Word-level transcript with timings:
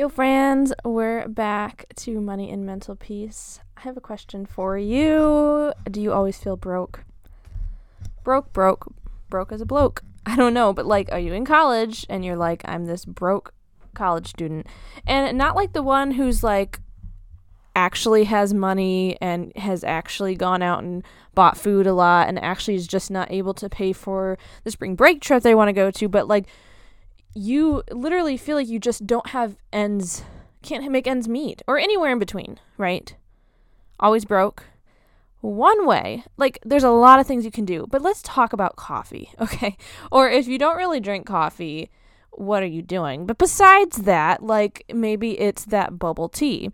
Yo, 0.00 0.08
friends, 0.08 0.72
we're 0.82 1.28
back 1.28 1.84
to 1.94 2.22
Money 2.22 2.50
and 2.50 2.64
Mental 2.64 2.96
Peace. 2.96 3.60
I 3.76 3.82
have 3.82 3.98
a 3.98 4.00
question 4.00 4.46
for 4.46 4.78
you. 4.78 5.74
Do 5.90 6.00
you 6.00 6.10
always 6.10 6.38
feel 6.38 6.56
broke? 6.56 7.04
Broke, 8.24 8.50
broke, 8.54 8.90
broke 9.28 9.52
as 9.52 9.60
a 9.60 9.66
bloke. 9.66 10.02
I 10.24 10.36
don't 10.36 10.54
know, 10.54 10.72
but 10.72 10.86
like, 10.86 11.12
are 11.12 11.18
you 11.18 11.34
in 11.34 11.44
college 11.44 12.06
and 12.08 12.24
you're 12.24 12.34
like, 12.34 12.62
I'm 12.64 12.86
this 12.86 13.04
broke 13.04 13.52
college 13.92 14.28
student? 14.28 14.68
And 15.06 15.36
not 15.36 15.54
like 15.54 15.74
the 15.74 15.82
one 15.82 16.12
who's 16.12 16.42
like, 16.42 16.80
actually 17.76 18.24
has 18.24 18.54
money 18.54 19.18
and 19.20 19.54
has 19.56 19.84
actually 19.84 20.34
gone 20.34 20.62
out 20.62 20.82
and 20.82 21.04
bought 21.34 21.58
food 21.58 21.86
a 21.86 21.92
lot 21.92 22.26
and 22.26 22.38
actually 22.42 22.74
is 22.74 22.86
just 22.86 23.10
not 23.10 23.30
able 23.30 23.52
to 23.52 23.68
pay 23.68 23.92
for 23.92 24.38
the 24.64 24.70
spring 24.70 24.94
break 24.94 25.20
trip 25.20 25.42
they 25.42 25.54
want 25.54 25.68
to 25.68 25.74
go 25.74 25.90
to, 25.90 26.08
but 26.08 26.26
like 26.26 26.46
you 27.34 27.82
literally 27.90 28.36
feel 28.36 28.56
like 28.56 28.68
you 28.68 28.78
just 28.78 29.06
don't 29.06 29.28
have 29.28 29.56
ends, 29.72 30.24
can't 30.62 30.90
make 30.90 31.06
ends 31.06 31.28
meet, 31.28 31.62
or 31.66 31.78
anywhere 31.78 32.12
in 32.12 32.18
between, 32.18 32.58
right? 32.76 33.14
Always 33.98 34.24
broke. 34.24 34.64
One 35.40 35.86
way, 35.86 36.24
like 36.36 36.58
there's 36.64 36.84
a 36.84 36.90
lot 36.90 37.18
of 37.18 37.26
things 37.26 37.44
you 37.44 37.50
can 37.50 37.64
do, 37.64 37.86
but 37.88 38.02
let's 38.02 38.22
talk 38.22 38.52
about 38.52 38.76
coffee, 38.76 39.30
okay? 39.40 39.76
Or 40.10 40.28
if 40.28 40.46
you 40.46 40.58
don't 40.58 40.76
really 40.76 41.00
drink 41.00 41.26
coffee, 41.26 41.90
what 42.32 42.62
are 42.62 42.66
you 42.66 42.82
doing? 42.82 43.26
But 43.26 43.38
besides 43.38 43.98
that, 43.98 44.42
like 44.42 44.84
maybe 44.92 45.38
it's 45.40 45.64
that 45.66 45.98
bubble 45.98 46.28
tea, 46.28 46.70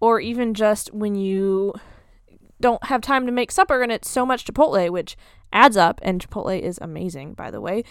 or 0.00 0.20
even 0.20 0.54
just 0.54 0.92
when 0.94 1.14
you 1.14 1.74
don't 2.60 2.84
have 2.84 3.02
time 3.02 3.26
to 3.26 3.32
make 3.32 3.50
supper 3.52 3.82
and 3.82 3.92
it's 3.92 4.10
so 4.10 4.24
much 4.24 4.46
Chipotle, 4.46 4.90
which 4.90 5.16
adds 5.52 5.76
up, 5.76 6.00
and 6.02 6.26
Chipotle 6.26 6.58
is 6.58 6.78
amazing, 6.80 7.34
by 7.34 7.50
the 7.50 7.60
way 7.60 7.84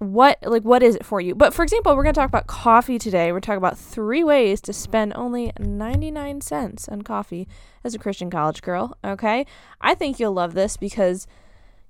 what 0.00 0.38
like 0.42 0.62
what 0.62 0.82
is 0.82 0.96
it 0.96 1.04
for 1.04 1.20
you? 1.20 1.34
But 1.34 1.52
for 1.52 1.62
example 1.62 1.94
we're 1.94 2.02
going 2.02 2.14
to 2.14 2.20
talk 2.20 2.30
about 2.30 2.46
coffee 2.46 2.98
today. 2.98 3.32
We're 3.32 3.40
talking 3.40 3.58
about 3.58 3.78
three 3.78 4.24
ways 4.24 4.62
to 4.62 4.72
spend 4.72 5.12
only 5.14 5.52
99 5.60 6.40
cents 6.40 6.88
on 6.88 7.02
coffee 7.02 7.46
as 7.84 7.94
a 7.94 7.98
christian 7.98 8.30
college 8.30 8.62
girl 8.62 8.96
okay? 9.04 9.44
I 9.80 9.94
think 9.94 10.18
you'll 10.18 10.32
love 10.32 10.54
this 10.54 10.78
because 10.78 11.26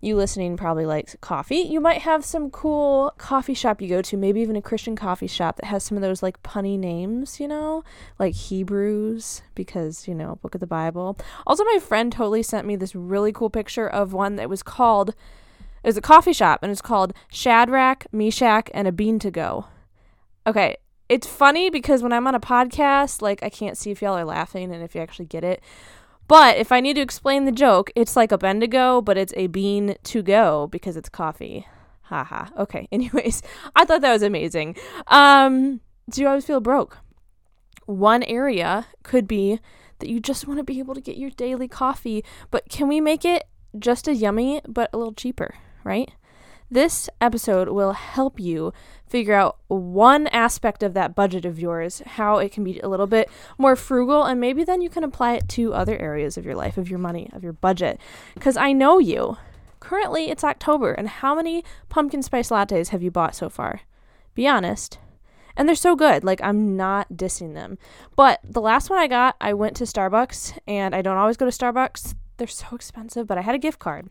you 0.01 0.17
listening 0.17 0.57
probably 0.57 0.87
likes 0.87 1.15
coffee. 1.21 1.59
You 1.59 1.79
might 1.79 2.01
have 2.01 2.25
some 2.25 2.51
cool 2.51 3.13
coffee 3.17 3.55
shop 3.55 3.81
you 3.81 3.89
go 3.89 4.03
to 4.03 4.17
maybe 4.17 4.41
even 4.41 4.57
a 4.57 4.63
christian 4.63 4.97
coffee 4.97 5.29
shop 5.29 5.57
that 5.57 5.67
has 5.67 5.85
some 5.85 5.97
of 5.97 6.03
those 6.03 6.21
like 6.21 6.43
punny 6.43 6.77
names 6.77 7.39
you 7.39 7.47
know? 7.47 7.85
Like 8.19 8.35
hebrews 8.35 9.43
because 9.55 10.09
you 10.09 10.17
know 10.17 10.35
book 10.43 10.57
of 10.57 10.61
the 10.61 10.67
bible. 10.67 11.17
Also 11.47 11.63
my 11.63 11.79
friend 11.79 12.11
totally 12.11 12.43
sent 12.43 12.67
me 12.67 12.75
this 12.75 12.97
really 12.97 13.31
cool 13.31 13.51
picture 13.51 13.89
of 13.89 14.13
one 14.13 14.35
that 14.35 14.51
was 14.51 14.65
called 14.65 15.15
was 15.89 15.97
a 15.97 16.03
coffee 16.03 16.33
shop 16.33 16.63
and 16.63 16.71
it's 16.71 16.83
called 16.83 17.13
Shadrach, 17.31 18.07
Meshach, 18.13 18.71
and 18.75 18.87
a 18.87 18.93
Bean 18.93 19.19
to 19.21 19.31
Go. 19.31 19.67
Okay, 20.47 20.77
it's 21.09 21.27
funny 21.27 21.71
because 21.71 22.03
when 22.03 22.13
I'm 22.13 22.27
on 22.27 22.35
a 22.35 22.41
podcast, 22.41 23.21
like 23.23 23.43
I 23.43 23.51
can't 23.51 23.77
see 23.77 23.91
if 23.91 24.01
y'all 24.01 24.17
are 24.17 24.25
laughing 24.25 24.73
and 24.73 24.83
if 24.83 24.95
you 24.95 25.01
actually 25.01 25.27
get 25.27 25.45
it. 25.45 25.63
But 26.29 26.59
if 26.59 26.71
I 26.71 26.81
need 26.81 26.95
to 26.95 27.01
explain 27.01 27.45
the 27.45 27.53
joke, 27.53 27.91
it's 27.97 28.15
like 28.15 28.31
Abednego, 28.31 29.01
but 29.01 29.19
it's 29.19 29.35
a 29.37 29.49
bean 29.49 29.97
to 30.05 30.23
go 30.23 30.69
because 30.69 30.97
it's 30.97 31.09
coffee. 31.09 31.67
Haha. 32.03 32.47
Okay. 32.57 32.87
Anyways, 32.93 33.43
I 33.75 33.85
thought 33.85 34.03
that 34.03 34.13
was 34.13 34.23
amazing. 34.23 34.77
Um, 35.09 35.81
do 36.09 36.21
you 36.21 36.29
always 36.29 36.45
feel 36.45 36.61
broke? 36.61 36.99
One 37.87 38.23
area 38.23 38.87
could 39.03 39.27
be 39.27 39.59
that 39.99 40.09
you 40.09 40.21
just 40.21 40.47
want 40.47 40.59
to 40.59 40.65
be 40.65 40.79
able 40.79 40.95
to 40.95 41.01
get 41.01 41.17
your 41.17 41.31
daily 41.31 41.69
coffee, 41.69 42.25
but 42.51 42.69
can 42.69 42.89
we 42.89 43.01
make 43.01 43.25
it 43.25 43.45
just 43.79 44.09
as 44.09 44.21
yummy 44.21 44.61
but 44.69 44.91
a 44.93 44.99
little 44.99 45.13
cheaper? 45.13 45.55
Right? 45.85 46.11
This 46.73 47.11
episode 47.21 47.69
will 47.71 47.93
help 47.93 48.39
you 48.39 48.73
figure 49.09 49.35
out 49.35 49.59
one 49.67 50.29
aspect 50.29 50.85
of 50.85 50.95
that 50.95 51.17
budget 51.17 51.45
of 51.45 51.59
yours, 51.59 52.01
how 52.07 52.39
it 52.39 52.53
can 52.53 52.63
be 52.63 52.79
a 52.79 52.89
little 52.89 53.09
bit 53.09 53.29
more 53.59 53.75
frugal, 53.75 54.23
and 54.23 54.41
maybe 54.41 54.63
then 54.63 54.81
you 54.81 54.89
can 54.89 55.03
apply 55.03 55.33
it 55.33 55.49
to 55.49 55.75
other 55.75 55.99
areas 55.99 56.39
of 56.39 56.45
your 56.45 56.55
life, 56.55 56.79
of 56.79 56.89
your 56.89 57.01
money, 57.01 57.29
of 57.33 57.43
your 57.43 57.53
budget. 57.53 57.99
Because 58.35 58.57
I 58.57 58.73
know 58.73 59.01
you. 59.01 59.37
Currently, 59.81 60.31
it's 60.31 60.45
October, 60.45 60.93
and 60.93 61.09
how 61.09 61.35
many 61.35 61.65
pumpkin 61.89 62.23
spice 62.23 62.51
lattes 62.51 62.91
have 62.91 63.03
you 63.03 63.11
bought 63.11 63.35
so 63.35 63.49
far? 63.49 63.81
Be 64.37 64.47
honest. 64.47 64.99
And 65.57 65.69
they're 65.69 65.75
so 65.75 65.97
good. 65.97 66.23
Like, 66.23 66.41
I'm 66.41 66.77
not 66.77 67.15
dissing 67.15 67.55
them. 67.55 67.79
But 68.15 68.39
the 68.45 68.61
last 68.61 68.89
one 68.91 69.01
I 69.01 69.09
got, 69.09 69.35
I 69.41 69.55
went 69.55 69.75
to 69.79 69.85
Starbucks, 69.85 70.57
and 70.69 70.95
I 70.95 71.03
don't 71.03 71.17
always 71.17 71.37
go 71.37 71.51
to 71.51 71.51
Starbucks. 71.51 72.15
They're 72.37 72.47
so 72.47 72.69
expensive, 72.73 73.27
but 73.27 73.39
I 73.39 73.43
had 73.43 73.57
a 73.57 73.59
gift 73.59 73.81
card 73.81 74.09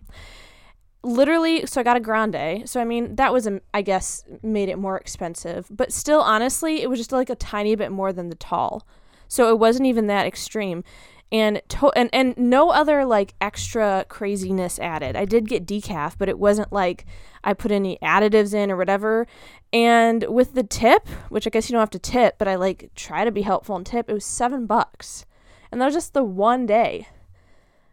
literally 1.04 1.66
so 1.66 1.80
i 1.80 1.84
got 1.84 1.98
a 1.98 2.00
grande. 2.00 2.70
So 2.70 2.82
i 2.82 2.84
mean 2.84 3.16
that 3.16 3.32
was 3.34 3.48
um, 3.48 3.62
i 3.74 3.82
guess 3.82 4.24
made 4.42 4.70
it 4.70 4.78
more 4.78 4.98
expensive. 4.98 5.68
But 5.70 5.94
still 5.94 6.22
honestly 6.22 6.82
it 6.82 6.90
was 6.90 7.00
just 7.00 7.12
like 7.12 7.30
a 7.30 7.36
tiny 7.36 7.76
bit 7.76 7.92
more 7.92 8.12
than 8.14 8.30
the 8.30 8.36
tall. 8.36 8.86
So 9.28 9.50
it 9.50 9.60
wasn't 9.60 9.88
even 9.88 10.08
that 10.08 10.26
extreme. 10.26 10.84
And 11.32 11.62
to- 11.70 11.92
and 11.96 12.10
and 12.12 12.36
no 12.38 12.72
other 12.72 13.06
like 13.06 13.36
extra 13.40 14.06
craziness 14.10 14.80
added. 14.80 15.16
I 15.16 15.26
did 15.26 15.48
get 15.48 15.66
decaf 15.66 16.16
but 16.18 16.28
it 16.30 16.40
wasn't 16.40 16.74
like 16.74 17.06
i 17.44 17.54
put 17.54 17.72
any 17.72 17.98
additives 18.02 18.54
in 18.54 18.72
or 18.72 18.76
whatever. 18.78 19.28
And 19.72 20.24
with 20.28 20.54
the 20.56 20.64
tip 20.64 21.08
which 21.30 21.48
i 21.48 21.50
guess 21.50 21.70
you 21.70 21.74
don't 21.74 21.82
have 21.82 21.90
to 21.92 22.00
tip 22.00 22.38
but 22.38 22.48
i 22.48 22.56
like 22.56 22.90
try 22.96 23.24
to 23.24 23.32
be 23.32 23.44
helpful 23.44 23.76
and 23.76 23.86
tip 23.86 24.10
it 24.10 24.14
was 24.14 24.26
seven 24.26 24.66
bucks. 24.66 25.26
And 25.72 25.80
that 25.80 25.86
was 25.86 25.94
just 25.94 26.14
the 26.14 26.24
one 26.24 26.66
day 26.66 27.08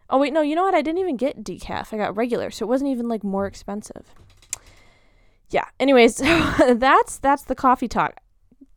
Oh 0.09 0.17
wait, 0.17 0.33
no, 0.33 0.41
you 0.41 0.55
know 0.55 0.63
what? 0.63 0.75
I 0.75 0.81
didn't 0.81 0.99
even 0.99 1.17
get 1.17 1.43
decaf. 1.43 1.93
I 1.93 1.97
got 1.97 2.15
regular, 2.15 2.49
so 2.49 2.65
it 2.65 2.69
wasn't 2.69 2.91
even 2.91 3.09
like 3.09 3.23
more 3.23 3.45
expensive. 3.45 4.13
Yeah. 5.49 5.65
Anyways, 5.79 6.15
that's 6.75 7.19
that's 7.19 7.43
the 7.43 7.55
coffee 7.55 7.87
talk. 7.87 8.17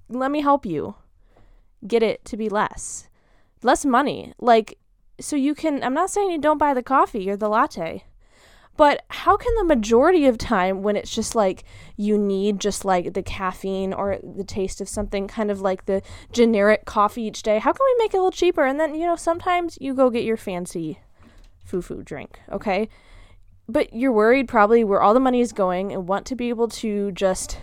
Let 0.08 0.30
me 0.30 0.40
help 0.40 0.66
you 0.66 0.96
get 1.86 2.02
it 2.02 2.24
to 2.26 2.36
be 2.36 2.48
less. 2.48 3.08
Less 3.62 3.84
money. 3.84 4.32
Like 4.38 4.78
so 5.20 5.36
you 5.36 5.54
can 5.54 5.82
I'm 5.82 5.94
not 5.94 6.10
saying 6.10 6.30
you 6.30 6.38
don't 6.38 6.58
buy 6.58 6.74
the 6.74 6.82
coffee 6.82 7.30
or 7.30 7.36
the 7.36 7.48
latte. 7.48 8.04
But 8.76 9.04
how 9.10 9.36
can 9.36 9.54
the 9.56 9.64
majority 9.64 10.24
of 10.24 10.38
time 10.38 10.82
when 10.82 10.96
it's 10.96 11.14
just 11.14 11.34
like 11.34 11.64
you 11.96 12.16
need 12.16 12.60
just 12.60 12.84
like 12.84 13.12
the 13.12 13.22
caffeine 13.22 13.92
or 13.92 14.18
the 14.22 14.44
taste 14.44 14.80
of 14.80 14.88
something 14.88 15.28
kind 15.28 15.50
of 15.50 15.60
like 15.60 15.84
the 15.84 16.00
generic 16.32 16.86
coffee 16.86 17.24
each 17.24 17.42
day, 17.42 17.58
how 17.58 17.72
can 17.72 17.84
we 17.84 18.02
make 18.02 18.14
it 18.14 18.16
a 18.16 18.20
little 18.20 18.30
cheaper? 18.30 18.64
And 18.64 18.80
then, 18.80 18.94
you 18.94 19.04
know, 19.04 19.16
sometimes 19.16 19.76
you 19.82 19.92
go 19.92 20.08
get 20.08 20.24
your 20.24 20.38
fancy 20.38 21.00
foo 21.70 21.82
foo 21.82 22.02
drink, 22.02 22.38
okay? 22.50 22.88
But 23.68 23.94
you're 23.94 24.12
worried 24.12 24.48
probably 24.48 24.82
where 24.82 25.00
all 25.00 25.14
the 25.14 25.20
money 25.20 25.40
is 25.40 25.52
going 25.52 25.92
and 25.92 26.08
want 26.08 26.26
to 26.26 26.36
be 26.36 26.48
able 26.48 26.68
to 26.68 27.12
just 27.12 27.58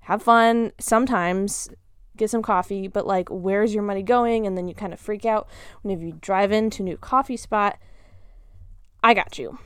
have 0.00 0.22
fun 0.22 0.72
sometimes 0.78 1.68
get 2.16 2.30
some 2.30 2.42
coffee, 2.42 2.88
but 2.88 3.06
like, 3.06 3.28
where's 3.30 3.74
your 3.74 3.82
money 3.82 4.02
going? 4.02 4.46
And 4.46 4.56
then 4.56 4.68
you 4.68 4.74
kind 4.74 4.92
of 4.92 5.00
freak 5.00 5.24
out 5.24 5.48
whenever 5.82 6.04
you 6.04 6.18
drive 6.20 6.52
into 6.52 6.82
a 6.82 6.84
new 6.84 6.96
coffee 6.96 7.36
spot. 7.36 7.78
I 9.02 9.14
got 9.14 9.38
you. 9.38 9.58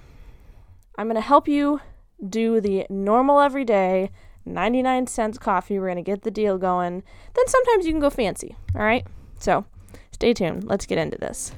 I'm 0.97 1.07
going 1.07 1.17
to 1.17 1.21
help 1.21 1.49
you 1.49 1.81
do 2.29 2.61
the 2.61 2.87
normal 2.89 3.41
everyday 3.41 4.11
99 4.45 5.07
cents 5.07 5.39
coffee. 5.39 5.79
We're 5.79 5.87
going 5.87 5.97
to 5.97 6.03
get 6.03 6.23
the 6.23 6.31
deal 6.31 6.59
going. 6.59 7.03
Then 7.35 7.49
sometimes 7.49 7.87
you 7.87 7.93
can 7.93 8.01
go 8.01 8.11
fancy. 8.11 8.57
All 8.75 8.83
right? 8.83 9.07
So 9.39 9.65
stay 10.13 10.35
tuned. 10.35 10.65
Let's 10.65 10.87
get 10.87 10.99
into 10.99 11.19
this. 11.19 11.53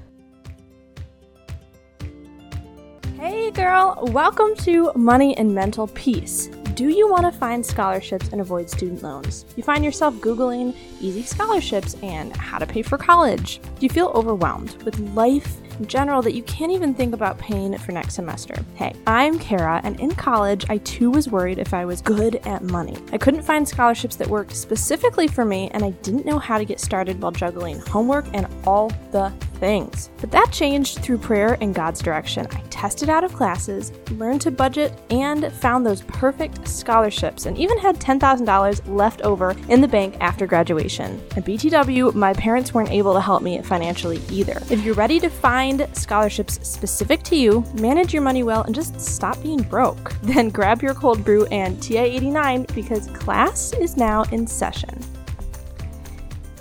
Hey 3.26 3.50
girl, 3.50 3.98
welcome 4.12 4.54
to 4.56 4.92
Money 4.94 5.34
and 5.38 5.54
Mental 5.54 5.86
Peace. 5.86 6.48
Do 6.74 6.90
you 6.90 7.08
want 7.08 7.24
to 7.24 7.32
find 7.32 7.64
scholarships 7.64 8.28
and 8.28 8.38
avoid 8.38 8.68
student 8.68 9.02
loans? 9.02 9.46
You 9.56 9.62
find 9.62 9.82
yourself 9.82 10.12
Googling 10.16 10.76
easy 11.00 11.22
scholarships 11.22 11.96
and 12.02 12.36
how 12.36 12.58
to 12.58 12.66
pay 12.66 12.82
for 12.82 12.98
college? 12.98 13.62
Do 13.62 13.86
you 13.86 13.88
feel 13.88 14.08
overwhelmed 14.08 14.74
with 14.82 14.98
life 15.14 15.56
in 15.78 15.86
general 15.86 16.22
that 16.22 16.34
you 16.34 16.42
can't 16.42 16.72
even 16.72 16.94
think 16.94 17.14
about 17.14 17.38
paying 17.38 17.76
for 17.78 17.92
next 17.92 18.14
semester. 18.14 18.54
Hey, 18.74 18.94
I'm 19.06 19.38
Kara, 19.38 19.80
and 19.84 19.98
in 20.00 20.10
college, 20.12 20.64
I 20.68 20.78
too 20.78 21.10
was 21.10 21.28
worried 21.28 21.58
if 21.58 21.74
I 21.74 21.84
was 21.84 22.00
good 22.00 22.36
at 22.46 22.62
money. 22.62 22.96
I 23.12 23.18
couldn't 23.18 23.42
find 23.42 23.66
scholarships 23.66 24.16
that 24.16 24.28
worked 24.28 24.54
specifically 24.54 25.28
for 25.28 25.44
me, 25.44 25.70
and 25.72 25.84
I 25.84 25.90
didn't 25.90 26.26
know 26.26 26.38
how 26.38 26.58
to 26.58 26.64
get 26.64 26.80
started 26.80 27.20
while 27.20 27.32
juggling 27.32 27.80
homework 27.80 28.26
and 28.34 28.46
all 28.66 28.90
the 29.10 29.32
things. 29.64 30.10
But 30.20 30.30
that 30.32 30.52
changed 30.52 30.98
through 30.98 31.18
prayer 31.18 31.56
and 31.62 31.74
God's 31.74 32.02
direction. 32.02 32.46
I 32.50 32.60
tested 32.68 33.08
out 33.08 33.24
of 33.24 33.32
classes, 33.32 33.92
learned 34.10 34.42
to 34.42 34.50
budget, 34.50 34.92
and 35.08 35.50
found 35.54 35.86
those 35.86 36.02
perfect 36.02 36.68
scholarships, 36.68 37.46
and 37.46 37.56
even 37.56 37.78
had 37.78 37.98
$10,000 37.98 38.82
left 38.94 39.22
over 39.22 39.56
in 39.70 39.80
the 39.80 39.88
bank 39.88 40.16
after 40.20 40.46
graduation. 40.46 41.18
At 41.34 41.46
BTW, 41.46 42.14
my 42.14 42.34
parents 42.34 42.74
weren't 42.74 42.90
able 42.90 43.14
to 43.14 43.22
help 43.22 43.42
me 43.42 43.62
financially 43.62 44.20
either. 44.30 44.60
If 44.68 44.84
you're 44.84 44.94
ready 44.94 45.18
to 45.20 45.30
find 45.30 45.88
scholarships 45.94 46.60
specific 46.68 47.22
to 47.22 47.36
you, 47.36 47.64
manage 47.80 48.12
your 48.12 48.22
money 48.22 48.42
well, 48.42 48.64
and 48.64 48.74
just 48.74 49.00
stop 49.00 49.42
being 49.42 49.62
broke. 49.62 50.12
Then 50.34 50.48
grab 50.50 50.82
your 50.82 50.94
cold 50.94 51.24
brew 51.24 51.46
and 51.46 51.80
TI-89 51.80 52.74
because 52.74 53.06
class 53.08 53.72
is 53.74 53.96
now 53.96 54.24
in 54.32 54.46
session. 54.48 55.03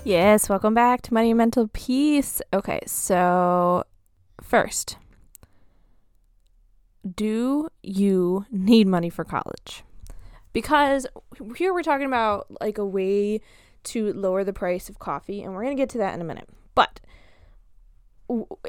Yes, 0.05 0.49
welcome 0.49 0.73
back 0.73 1.01
to 1.03 1.13
Money 1.13 1.31
and 1.31 1.37
Mental 1.37 1.69
Peace. 1.69 2.41
Okay, 2.53 2.81
so 2.85 3.85
first, 4.41 4.97
do 7.15 7.69
you 7.81 8.45
need 8.51 8.85
money 8.85 9.09
for 9.09 9.23
college? 9.23 9.85
Because 10.51 11.07
here 11.55 11.73
we're 11.73 11.83
talking 11.83 12.05
about 12.05 12.47
like 12.59 12.77
a 12.77 12.85
way 12.85 13.39
to 13.85 14.11
lower 14.11 14.43
the 14.43 14.51
price 14.51 14.89
of 14.89 14.99
coffee, 14.99 15.41
and 15.41 15.53
we're 15.53 15.63
going 15.63 15.77
to 15.77 15.81
get 15.81 15.89
to 15.91 15.97
that 15.99 16.13
in 16.13 16.19
a 16.19 16.25
minute. 16.25 16.49
But 16.75 16.99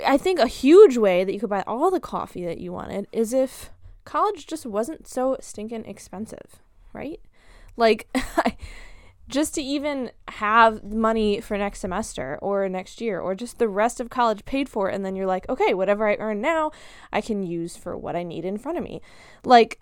I 0.06 0.16
think 0.16 0.38
a 0.38 0.46
huge 0.46 0.96
way 0.96 1.24
that 1.24 1.32
you 1.32 1.40
could 1.40 1.50
buy 1.50 1.64
all 1.66 1.90
the 1.90 1.98
coffee 1.98 2.44
that 2.44 2.58
you 2.58 2.72
wanted 2.72 3.08
is 3.10 3.32
if 3.32 3.72
college 4.04 4.46
just 4.46 4.66
wasn't 4.66 5.08
so 5.08 5.36
stinking 5.40 5.84
expensive, 5.84 6.62
right? 6.92 7.20
Like, 7.76 8.06
just 9.28 9.54
to 9.54 9.62
even 9.62 10.10
have 10.28 10.84
money 10.84 11.40
for 11.40 11.56
next 11.56 11.80
semester 11.80 12.38
or 12.42 12.68
next 12.68 13.00
year 13.00 13.20
or 13.20 13.34
just 13.34 13.58
the 13.58 13.68
rest 13.68 14.00
of 14.00 14.10
college 14.10 14.44
paid 14.44 14.68
for, 14.68 14.88
and 14.88 15.04
then 15.04 15.16
you're 15.16 15.26
like, 15.26 15.48
okay, 15.48 15.74
whatever 15.74 16.08
I 16.08 16.16
earn 16.16 16.40
now, 16.40 16.70
I 17.12 17.20
can 17.20 17.42
use 17.42 17.76
for 17.76 17.96
what 17.96 18.16
I 18.16 18.22
need 18.22 18.44
in 18.44 18.58
front 18.58 18.78
of 18.78 18.84
me. 18.84 19.00
Like, 19.44 19.80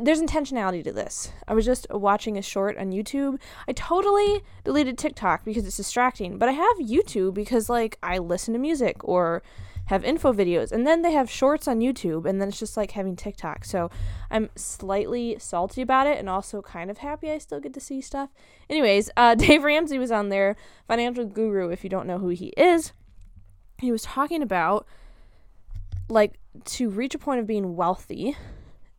there's 0.00 0.22
intentionality 0.22 0.82
to 0.84 0.92
this. 0.92 1.32
I 1.46 1.54
was 1.54 1.66
just 1.66 1.86
watching 1.90 2.38
a 2.38 2.42
short 2.42 2.78
on 2.78 2.92
YouTube. 2.92 3.38
I 3.68 3.72
totally 3.72 4.42
deleted 4.64 4.96
TikTok 4.96 5.44
because 5.44 5.66
it's 5.66 5.76
distracting, 5.76 6.38
but 6.38 6.48
I 6.48 6.52
have 6.52 6.76
YouTube 6.78 7.34
because 7.34 7.68
like 7.68 7.98
I 8.02 8.18
listen 8.18 8.54
to 8.54 8.60
music 8.60 9.06
or 9.06 9.42
have 9.86 10.04
info 10.04 10.32
videos 10.32 10.72
and 10.72 10.86
then 10.86 11.02
they 11.02 11.12
have 11.12 11.30
shorts 11.30 11.66
on 11.66 11.80
YouTube 11.80 12.24
and 12.24 12.40
then 12.40 12.48
it's 12.48 12.58
just 12.58 12.76
like 12.76 12.92
having 12.92 13.16
TikTok. 13.16 13.64
So 13.64 13.90
I'm 14.30 14.48
slightly 14.54 15.36
salty 15.38 15.82
about 15.82 16.06
it 16.06 16.18
and 16.18 16.28
also 16.28 16.62
kind 16.62 16.90
of 16.90 16.98
happy 16.98 17.30
I 17.30 17.38
still 17.38 17.60
get 17.60 17.74
to 17.74 17.80
see 17.80 18.00
stuff. 18.00 18.30
Anyways, 18.70 19.10
uh, 19.16 19.34
Dave 19.36 19.64
Ramsey 19.64 19.98
was 19.98 20.12
on 20.12 20.28
there, 20.28 20.56
financial 20.86 21.24
guru 21.24 21.70
if 21.70 21.84
you 21.84 21.90
don't 21.90 22.06
know 22.06 22.18
who 22.18 22.28
he 22.28 22.48
is. 22.56 22.92
He 23.78 23.90
was 23.90 24.02
talking 24.02 24.42
about 24.42 24.86
like 26.08 26.38
to 26.64 26.88
reach 26.88 27.14
a 27.14 27.18
point 27.18 27.40
of 27.40 27.46
being 27.46 27.74
wealthy 27.74 28.36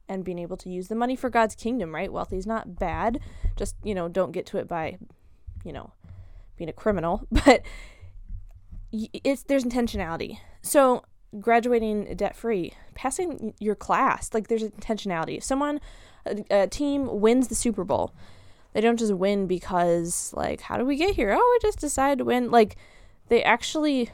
and 0.09 0.23
being 0.23 0.39
able 0.39 0.57
to 0.57 0.69
use 0.69 0.89
the 0.89 0.95
money 0.95 1.15
for 1.15 1.29
God's 1.29 1.55
kingdom, 1.55 1.93
right? 1.93 2.11
Wealthy 2.11 2.37
is 2.37 2.45
not 2.45 2.77
bad. 2.77 3.19
Just, 3.55 3.75
you 3.83 3.95
know, 3.95 4.09
don't 4.09 4.31
get 4.31 4.45
to 4.47 4.57
it 4.57 4.67
by, 4.67 4.97
you 5.63 5.71
know, 5.71 5.91
being 6.57 6.69
a 6.69 6.73
criminal, 6.73 7.25
but 7.31 7.61
it's 8.93 9.43
there's 9.43 9.63
intentionality. 9.63 10.37
So, 10.61 11.03
graduating 11.39 12.15
debt 12.15 12.35
free, 12.35 12.73
passing 12.95 13.53
your 13.59 13.75
class, 13.75 14.33
like 14.33 14.47
there's 14.47 14.63
intentionality. 14.63 15.41
Someone 15.41 15.79
a, 16.25 16.43
a 16.49 16.67
team 16.67 17.19
wins 17.19 17.47
the 17.47 17.55
Super 17.55 17.83
Bowl, 17.83 18.13
they 18.73 18.81
don't 18.81 18.97
just 18.97 19.13
win 19.13 19.47
because 19.47 20.33
like 20.35 20.61
how 20.61 20.77
do 20.77 20.85
we 20.85 20.95
get 20.95 21.15
here? 21.15 21.35
Oh, 21.37 21.59
we 21.61 21.67
just 21.67 21.79
decided 21.79 22.19
to 22.19 22.25
win. 22.25 22.51
Like 22.51 22.75
they 23.29 23.43
actually 23.43 24.11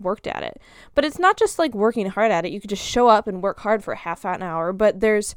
worked 0.00 0.26
at 0.26 0.42
it. 0.42 0.60
But 0.94 1.04
it's 1.04 1.18
not 1.18 1.36
just 1.36 1.58
like 1.58 1.74
working 1.74 2.06
hard 2.06 2.30
at 2.30 2.44
it. 2.44 2.52
You 2.52 2.60
could 2.60 2.70
just 2.70 2.84
show 2.84 3.08
up 3.08 3.26
and 3.26 3.42
work 3.42 3.60
hard 3.60 3.84
for 3.84 3.94
half 3.94 4.24
an 4.24 4.42
hour, 4.42 4.72
but 4.72 5.00
there's 5.00 5.34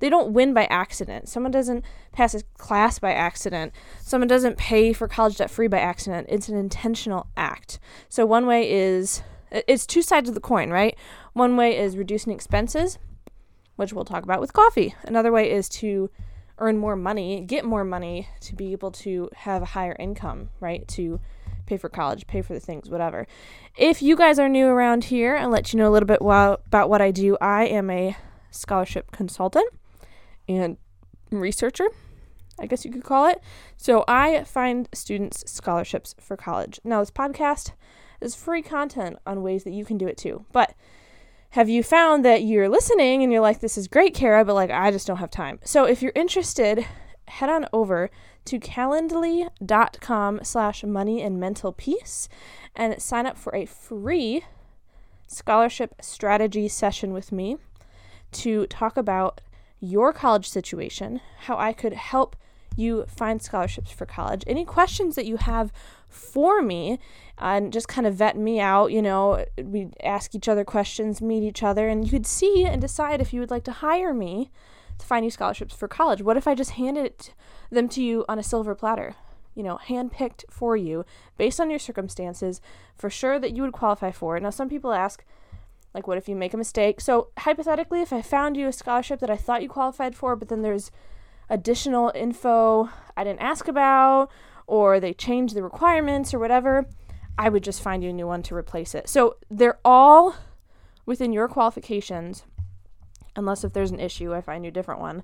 they 0.00 0.08
don't 0.08 0.32
win 0.32 0.54
by 0.54 0.64
accident. 0.64 1.28
Someone 1.28 1.52
doesn't 1.52 1.84
pass 2.12 2.34
a 2.34 2.42
class 2.56 2.98
by 2.98 3.12
accident. 3.12 3.72
Someone 4.00 4.28
doesn't 4.28 4.56
pay 4.56 4.92
for 4.92 5.08
college 5.08 5.36
debt 5.36 5.50
free 5.50 5.68
by 5.68 5.78
accident. 5.78 6.26
It's 6.30 6.48
an 6.48 6.56
intentional 6.56 7.26
act. 7.36 7.78
So 8.08 8.24
one 8.24 8.46
way 8.46 8.70
is 8.70 9.22
it's 9.50 9.86
two 9.86 10.02
sides 10.02 10.28
of 10.28 10.34
the 10.34 10.40
coin, 10.40 10.70
right? 10.70 10.96
One 11.32 11.56
way 11.56 11.76
is 11.76 11.96
reducing 11.96 12.32
expenses, 12.32 12.98
which 13.76 13.92
we'll 13.92 14.04
talk 14.04 14.24
about 14.24 14.40
with 14.40 14.52
coffee. 14.52 14.94
Another 15.04 15.32
way 15.32 15.50
is 15.50 15.68
to 15.70 16.10
earn 16.58 16.76
more 16.76 16.96
money, 16.96 17.40
get 17.40 17.64
more 17.64 17.84
money 17.84 18.28
to 18.40 18.54
be 18.54 18.72
able 18.72 18.90
to 18.90 19.30
have 19.34 19.62
a 19.62 19.66
higher 19.66 19.96
income, 19.98 20.50
right? 20.60 20.86
To 20.88 21.20
pay 21.66 21.76
for 21.76 21.88
college, 21.88 22.26
pay 22.26 22.42
for 22.42 22.52
the 22.52 22.60
things, 22.60 22.90
whatever. 22.90 23.26
If 23.76 24.02
you 24.02 24.16
guys 24.16 24.38
are 24.38 24.48
new 24.48 24.66
around 24.66 25.04
here, 25.04 25.36
I'll 25.36 25.50
let 25.50 25.72
you 25.72 25.78
know 25.78 25.88
a 25.88 25.92
little 25.92 26.06
bit 26.06 26.20
about 26.20 26.90
what 26.90 27.00
I 27.00 27.10
do. 27.10 27.36
I 27.40 27.66
am 27.66 27.90
a 27.90 28.16
scholarship 28.50 29.12
consultant 29.12 29.72
and 30.48 30.76
researcher, 31.30 31.88
I 32.58 32.66
guess 32.66 32.84
you 32.84 32.90
could 32.90 33.04
call 33.04 33.26
it. 33.26 33.40
So 33.76 34.04
I 34.08 34.44
find 34.44 34.88
students 34.92 35.44
scholarships 35.50 36.14
for 36.18 36.36
college. 36.36 36.80
Now, 36.84 37.00
this 37.00 37.10
podcast 37.10 37.72
is 38.20 38.34
free 38.34 38.62
content 38.62 39.18
on 39.26 39.42
ways 39.42 39.64
that 39.64 39.72
you 39.72 39.84
can 39.84 39.98
do 39.98 40.08
it 40.08 40.16
too. 40.16 40.44
But 40.52 40.74
have 41.50 41.68
you 41.68 41.82
found 41.82 42.24
that 42.24 42.42
you're 42.42 42.68
listening 42.68 43.22
and 43.22 43.32
you're 43.32 43.40
like, 43.40 43.60
this 43.60 43.78
is 43.78 43.88
great, 43.88 44.14
Kara, 44.14 44.44
but 44.44 44.54
like, 44.54 44.70
I 44.70 44.90
just 44.90 45.06
don't 45.06 45.16
have 45.18 45.30
time? 45.30 45.60
So 45.64 45.84
if 45.84 46.02
you're 46.02 46.12
interested, 46.14 46.84
head 47.26 47.48
on 47.48 47.66
over 47.72 48.10
to 48.46 48.58
calendly.com 48.58 50.40
slash 50.42 50.84
money 50.84 51.22
and 51.22 51.38
mental 51.38 51.72
peace 51.72 52.28
and 52.74 53.00
sign 53.00 53.26
up 53.26 53.36
for 53.36 53.54
a 53.54 53.66
free 53.66 54.44
scholarship 55.26 55.94
strategy 56.00 56.68
session 56.68 57.12
with 57.12 57.30
me 57.30 57.58
to 58.32 58.66
talk 58.66 58.96
about 58.96 59.40
your 59.80 60.12
college 60.12 60.48
situation, 60.48 61.20
how 61.40 61.56
I 61.56 61.72
could 61.72 61.92
help 61.92 62.36
you 62.76 63.04
find 63.08 63.42
scholarships 63.42 63.90
for 63.90 64.06
college, 64.06 64.44
any 64.46 64.64
questions 64.64 65.16
that 65.16 65.26
you 65.26 65.36
have 65.36 65.72
for 66.08 66.62
me, 66.62 66.98
and 67.36 67.72
just 67.72 67.88
kind 67.88 68.06
of 68.06 68.14
vet 68.14 68.36
me 68.36 68.60
out. 68.60 68.92
You 68.92 69.02
know, 69.02 69.44
we 69.62 69.90
ask 70.02 70.34
each 70.34 70.48
other 70.48 70.64
questions, 70.64 71.20
meet 71.20 71.42
each 71.42 71.62
other, 71.62 71.88
and 71.88 72.04
you 72.04 72.10
could 72.10 72.26
see 72.26 72.64
and 72.64 72.80
decide 72.80 73.20
if 73.20 73.32
you 73.32 73.40
would 73.40 73.50
like 73.50 73.64
to 73.64 73.72
hire 73.72 74.14
me 74.14 74.50
to 74.98 75.06
find 75.06 75.24
you 75.24 75.30
scholarships 75.30 75.74
for 75.74 75.88
college. 75.88 76.22
What 76.22 76.36
if 76.36 76.46
I 76.46 76.54
just 76.54 76.72
handed 76.72 77.30
them 77.70 77.88
to 77.90 78.02
you 78.02 78.24
on 78.28 78.38
a 78.38 78.44
silver 78.44 78.74
platter? 78.74 79.16
You 79.54 79.64
know, 79.64 79.80
handpicked 79.88 80.44
for 80.48 80.76
you 80.76 81.04
based 81.36 81.60
on 81.60 81.70
your 81.70 81.80
circumstances, 81.80 82.60
for 82.96 83.10
sure 83.10 83.40
that 83.40 83.56
you 83.56 83.62
would 83.62 83.72
qualify 83.72 84.12
for 84.12 84.36
it. 84.36 84.42
Now, 84.42 84.50
some 84.50 84.68
people 84.68 84.92
ask, 84.92 85.24
like, 85.98 86.06
what 86.06 86.18
if 86.18 86.28
you 86.28 86.36
make 86.36 86.54
a 86.54 86.56
mistake? 86.56 87.00
So, 87.00 87.28
hypothetically, 87.38 88.00
if 88.00 88.12
I 88.12 88.22
found 88.22 88.56
you 88.56 88.68
a 88.68 88.72
scholarship 88.72 89.18
that 89.20 89.30
I 89.30 89.36
thought 89.36 89.62
you 89.62 89.68
qualified 89.68 90.14
for, 90.14 90.36
but 90.36 90.48
then 90.48 90.62
there's 90.62 90.90
additional 91.50 92.12
info 92.14 92.88
I 93.16 93.24
didn't 93.24 93.40
ask 93.40 93.66
about, 93.66 94.30
or 94.66 95.00
they 95.00 95.12
change 95.12 95.54
the 95.54 95.62
requirements 95.62 96.32
or 96.32 96.38
whatever, 96.38 96.86
I 97.36 97.48
would 97.48 97.64
just 97.64 97.82
find 97.82 98.04
you 98.04 98.10
a 98.10 98.12
new 98.12 98.26
one 98.26 98.42
to 98.44 98.54
replace 98.54 98.94
it. 98.94 99.08
So, 99.08 99.38
they're 99.50 99.80
all 99.84 100.36
within 101.04 101.32
your 101.32 101.48
qualifications 101.48 102.44
unless 103.38 103.64
if 103.64 103.72
there's 103.72 103.92
an 103.92 104.00
issue, 104.00 104.34
I 104.34 104.40
find 104.40 104.64
you 104.64 104.68
a 104.68 104.72
different 104.72 105.00
one, 105.00 105.22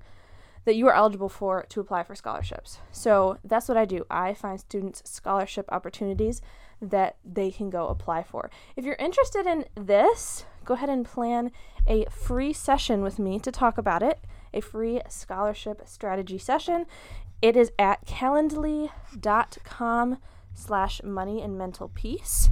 that 0.64 0.76
you 0.76 0.86
are 0.86 0.94
eligible 0.94 1.28
for 1.28 1.66
to 1.68 1.80
apply 1.80 2.04
for 2.04 2.14
scholarships. 2.14 2.78
So 2.90 3.38
that's 3.44 3.68
what 3.68 3.76
I 3.76 3.84
do. 3.84 4.06
I 4.10 4.32
find 4.32 4.58
students 4.58 5.02
scholarship 5.04 5.66
opportunities 5.70 6.40
that 6.80 7.16
they 7.24 7.50
can 7.50 7.70
go 7.70 7.88
apply 7.88 8.22
for. 8.22 8.50
If 8.76 8.84
you're 8.84 8.94
interested 8.94 9.46
in 9.46 9.66
this, 9.74 10.46
go 10.64 10.74
ahead 10.74 10.88
and 10.88 11.04
plan 11.04 11.50
a 11.86 12.06
free 12.10 12.52
session 12.52 13.02
with 13.02 13.18
me 13.18 13.38
to 13.40 13.52
talk 13.52 13.78
about 13.78 14.02
it, 14.02 14.20
a 14.52 14.60
free 14.60 15.00
scholarship 15.08 15.82
strategy 15.86 16.38
session. 16.38 16.86
It 17.42 17.56
is 17.56 17.72
at 17.78 18.06
calendly.com 18.06 20.18
slash 20.54 21.02
money 21.02 21.42
and 21.42 21.58
mental 21.58 21.90
peace. 21.94 22.50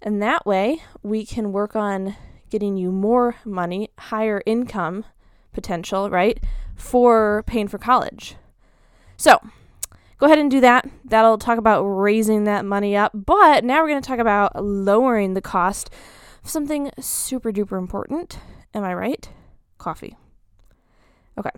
And 0.00 0.22
that 0.22 0.44
way 0.44 0.82
we 1.02 1.24
can 1.24 1.52
work 1.52 1.76
on 1.76 2.16
getting 2.50 2.76
you 2.76 2.92
more 2.92 3.36
money, 3.44 3.90
higher 3.98 4.42
income 4.44 5.04
potential, 5.52 6.10
right, 6.10 6.42
for 6.74 7.44
paying 7.46 7.68
for 7.68 7.78
college. 7.78 8.36
So, 9.16 9.38
go 10.18 10.26
ahead 10.26 10.38
and 10.38 10.50
do 10.50 10.60
that. 10.60 10.88
That'll 11.04 11.38
talk 11.38 11.58
about 11.58 11.84
raising 11.84 12.44
that 12.44 12.64
money 12.64 12.96
up. 12.96 13.12
But 13.14 13.64
now 13.64 13.82
we're 13.82 13.88
going 13.88 14.02
to 14.02 14.06
talk 14.06 14.18
about 14.18 14.62
lowering 14.62 15.34
the 15.34 15.40
cost 15.40 15.90
something 16.42 16.90
super 17.00 17.52
duper 17.52 17.78
important. 17.78 18.38
Am 18.74 18.84
I 18.84 18.94
right? 18.94 19.28
Coffee. 19.78 20.16
Okay. 21.38 21.50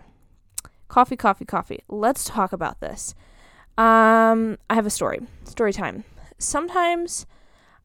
Coffee, 0.89 1.17
coffee, 1.17 1.45
coffee. 1.45 1.83
Let's 1.89 2.25
talk 2.25 2.53
about 2.53 2.81
this. 2.81 3.15
Um, 3.77 4.59
I 4.71 4.75
have 4.75 4.87
a 4.87 4.91
story. 4.91 5.21
Story 5.45 5.73
time. 5.73 6.05
Sometimes 6.39 7.27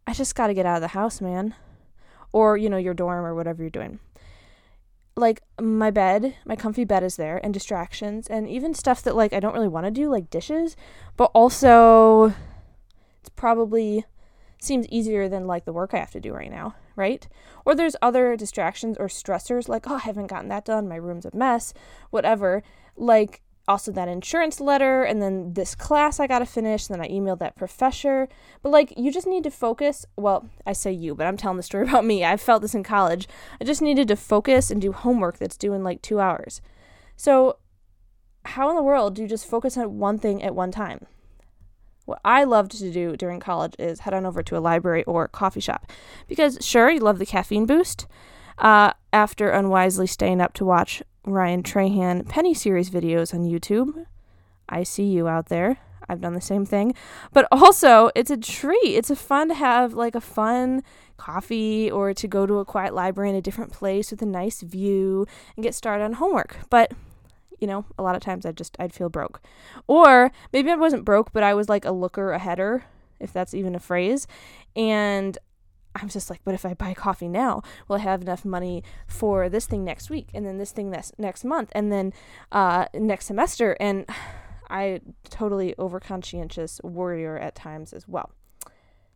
I 0.06 0.14
just 0.14 0.36
got 0.36 0.48
to 0.48 0.54
get 0.54 0.66
out 0.66 0.76
of 0.76 0.82
the 0.82 0.90
house, 0.90 1.22
man 1.22 1.56
or 2.32 2.58
you 2.58 2.70
know 2.70 2.78
your 2.78 2.94
dorm 2.94 3.26
or 3.26 3.36
whatever 3.36 3.64
you're 3.64 3.70
doing 3.70 4.00
like 5.16 5.42
my 5.60 5.92
bed 5.92 6.36
my 6.46 6.56
comfy 6.56 6.86
bed 6.86 7.04
is 7.04 7.16
there 7.16 7.44
and 7.44 7.54
distractions 7.54 8.28
and 8.28 8.48
even 8.48 8.74
stuff 8.74 9.02
that 9.02 9.16
like 9.16 9.34
i 9.34 9.40
don't 9.40 9.54
really 9.54 9.68
want 9.68 9.86
to 9.86 9.92
do 9.92 10.10
like 10.10 10.30
dishes 10.30 10.76
but 11.18 11.32
also 11.34 12.34
it's 13.20 13.30
probably 13.36 14.06
seems 14.62 14.88
easier 14.88 15.28
than 15.28 15.48
like 15.48 15.66
the 15.66 15.74
work 15.74 15.94
i 15.94 15.98
have 15.98 16.12
to 16.12 16.20
do 16.20 16.34
right 16.34 16.52
now 16.52 16.76
right 17.00 17.28
or 17.66 17.74
there's 17.74 17.96
other 18.02 18.36
distractions 18.36 18.98
or 19.00 19.08
stressors 19.08 19.68
like 19.68 19.90
oh 19.90 19.96
i 19.96 20.00
haven't 20.00 20.28
gotten 20.28 20.50
that 20.50 20.66
done 20.66 20.88
my 20.88 20.96
room's 20.96 21.26
a 21.26 21.36
mess 21.36 21.74
whatever 22.12 22.62
like 22.96 23.42
also 23.70 23.92
that 23.92 24.08
insurance 24.08 24.60
letter 24.60 25.04
and 25.04 25.22
then 25.22 25.54
this 25.54 25.76
class 25.76 26.20
I 26.20 26.28
got 26.28 26.40
to 26.40 26.46
finish. 26.46 26.90
And 26.90 26.96
then 26.96 27.06
I 27.06 27.14
emailed 27.14 27.40
that 27.40 27.56
professor. 27.56 28.28
But 28.64 28.72
like, 28.72 28.94
you 28.98 29.12
just 29.12 29.28
need 29.28 29.44
to 29.44 29.52
focus. 29.52 30.06
Well, 30.18 30.50
I 30.66 30.74
say 30.74 30.92
you, 30.92 31.14
but 31.14 31.28
I'm 31.28 31.38
telling 31.38 31.58
the 31.58 31.64
story 31.64 31.84
about 31.88 32.04
me. 32.04 32.26
I 32.26 32.36
felt 32.36 32.64
this 32.64 32.76
in 32.76 32.84
college. 32.84 33.28
I 33.62 33.64
just 33.64 33.82
needed 33.82 34.08
to 34.10 34.16
focus 34.16 34.72
and 34.72 34.82
do 34.82 34.92
homework 34.92 35.38
that's 35.38 35.56
due 35.56 35.74
in 35.74 35.84
like 35.84 36.02
two 36.02 36.20
hours. 36.20 36.62
So, 37.16 37.60
how 38.46 38.70
in 38.70 38.76
the 38.76 38.84
world 38.84 39.16
do 39.16 39.22
you 39.22 39.28
just 39.28 39.46
focus 39.46 39.78
on 39.78 40.00
one 40.00 40.18
thing 40.18 40.42
at 40.42 40.56
one 40.56 40.72
time? 40.72 41.06
What 42.10 42.22
I 42.26 42.44
loved 42.44 42.72
to 42.72 42.92
do 42.92 43.16
during 43.16 43.40
college 43.40 43.76
is 43.78 44.00
head 44.00 44.16
on 44.16 44.26
over 44.26 44.42
to 44.42 44.58
a 44.58 44.60
library 44.60 45.04
or 45.04 45.28
coffee 45.28 45.60
shop 45.60 45.92
because, 46.28 46.58
sure, 46.60 46.90
you 46.90 47.00
love 47.00 47.20
the 47.20 47.26
caffeine 47.26 47.68
boost. 47.68 48.08
Uh, 48.58 48.94
after 49.14 49.52
unwisely 49.52 50.08
staying 50.08 50.42
up 50.42 50.54
to 50.54 50.66
watch 50.66 51.04
Ryan 51.24 51.62
Trahan 51.62 52.28
Penny 52.28 52.56
Series 52.56 52.90
videos 52.90 53.32
on 53.32 53.42
YouTube. 53.42 54.08
I 54.68 54.82
see 54.82 55.04
you 55.04 55.28
out 55.28 55.50
there. 55.50 55.78
I've 56.10 56.20
done 56.20 56.34
the 56.34 56.42
same 56.42 56.66
thing. 56.66 56.96
But 57.32 57.48
also, 57.52 58.10
it's 58.16 58.32
a 58.32 58.38
treat. 58.38 58.80
It's 58.84 59.12
a 59.12 59.16
fun 59.16 59.50
to 59.50 59.54
have 59.54 59.94
like 59.94 60.16
a 60.16 60.22
fun 60.22 60.84
coffee 61.18 61.92
or 61.92 62.16
to 62.16 62.28
go 62.28 62.48
to 62.48 62.58
a 62.58 62.66
quiet 62.66 62.96
library 62.96 63.30
in 63.30 63.36
a 63.36 63.42
different 63.42 63.72
place 63.72 64.10
with 64.10 64.24
a 64.24 64.26
nice 64.26 64.62
view 64.62 65.28
and 65.56 65.64
get 65.64 65.76
started 65.76 66.04
on 66.04 66.14
homework. 66.14 66.58
But 66.72 66.92
you 67.60 67.68
know, 67.68 67.86
a 67.98 68.04
lot 68.04 68.16
of 68.16 68.22
times 68.22 68.46
I 68.46 68.52
just 68.52 68.76
I'd 68.80 68.94
feel 68.94 69.10
broke. 69.10 69.42
Or 69.88 70.32
maybe 70.54 70.72
I 70.72 70.76
wasn't 70.76 71.06
broke, 71.06 71.32
but 71.32 71.44
I 71.44 71.54
was 71.54 71.70
like 71.70 71.86
a 71.86 71.92
looker 71.92 72.32
a 72.32 72.40
header, 72.40 72.86
if 73.20 73.34
that's 73.34 73.54
even 73.54 73.76
a 73.76 73.80
phrase. 73.80 74.28
And 74.76 75.38
I'm 75.96 76.10
just 76.10 76.30
like, 76.30 76.42
but 76.44 76.54
if 76.54 76.66
I 76.66 76.74
buy 76.74 76.94
coffee 76.94 77.28
now, 77.28 77.62
will 77.88 77.98
I 77.98 78.00
have 78.00 78.22
enough 78.22 78.46
money 78.46 78.84
for 79.08 79.50
this 79.50 79.66
thing 79.66 79.84
next 79.84 80.10
week 80.10 80.30
and 80.34 80.46
then 80.46 80.58
this 80.58 80.72
thing 80.72 80.90
next 80.90 81.18
next 81.18 81.44
month 81.44 81.72
and 81.74 81.92
then 81.92 82.14
uh, 82.52 82.86
next 82.94 83.26
semester? 83.26 83.76
And 83.80 84.06
I 84.70 85.02
totally 85.30 85.76
over 85.78 86.00
conscientious 86.00 86.80
warrior 86.84 87.38
at 87.38 87.56
times 87.56 87.92
as 87.92 88.08
well. 88.08 88.32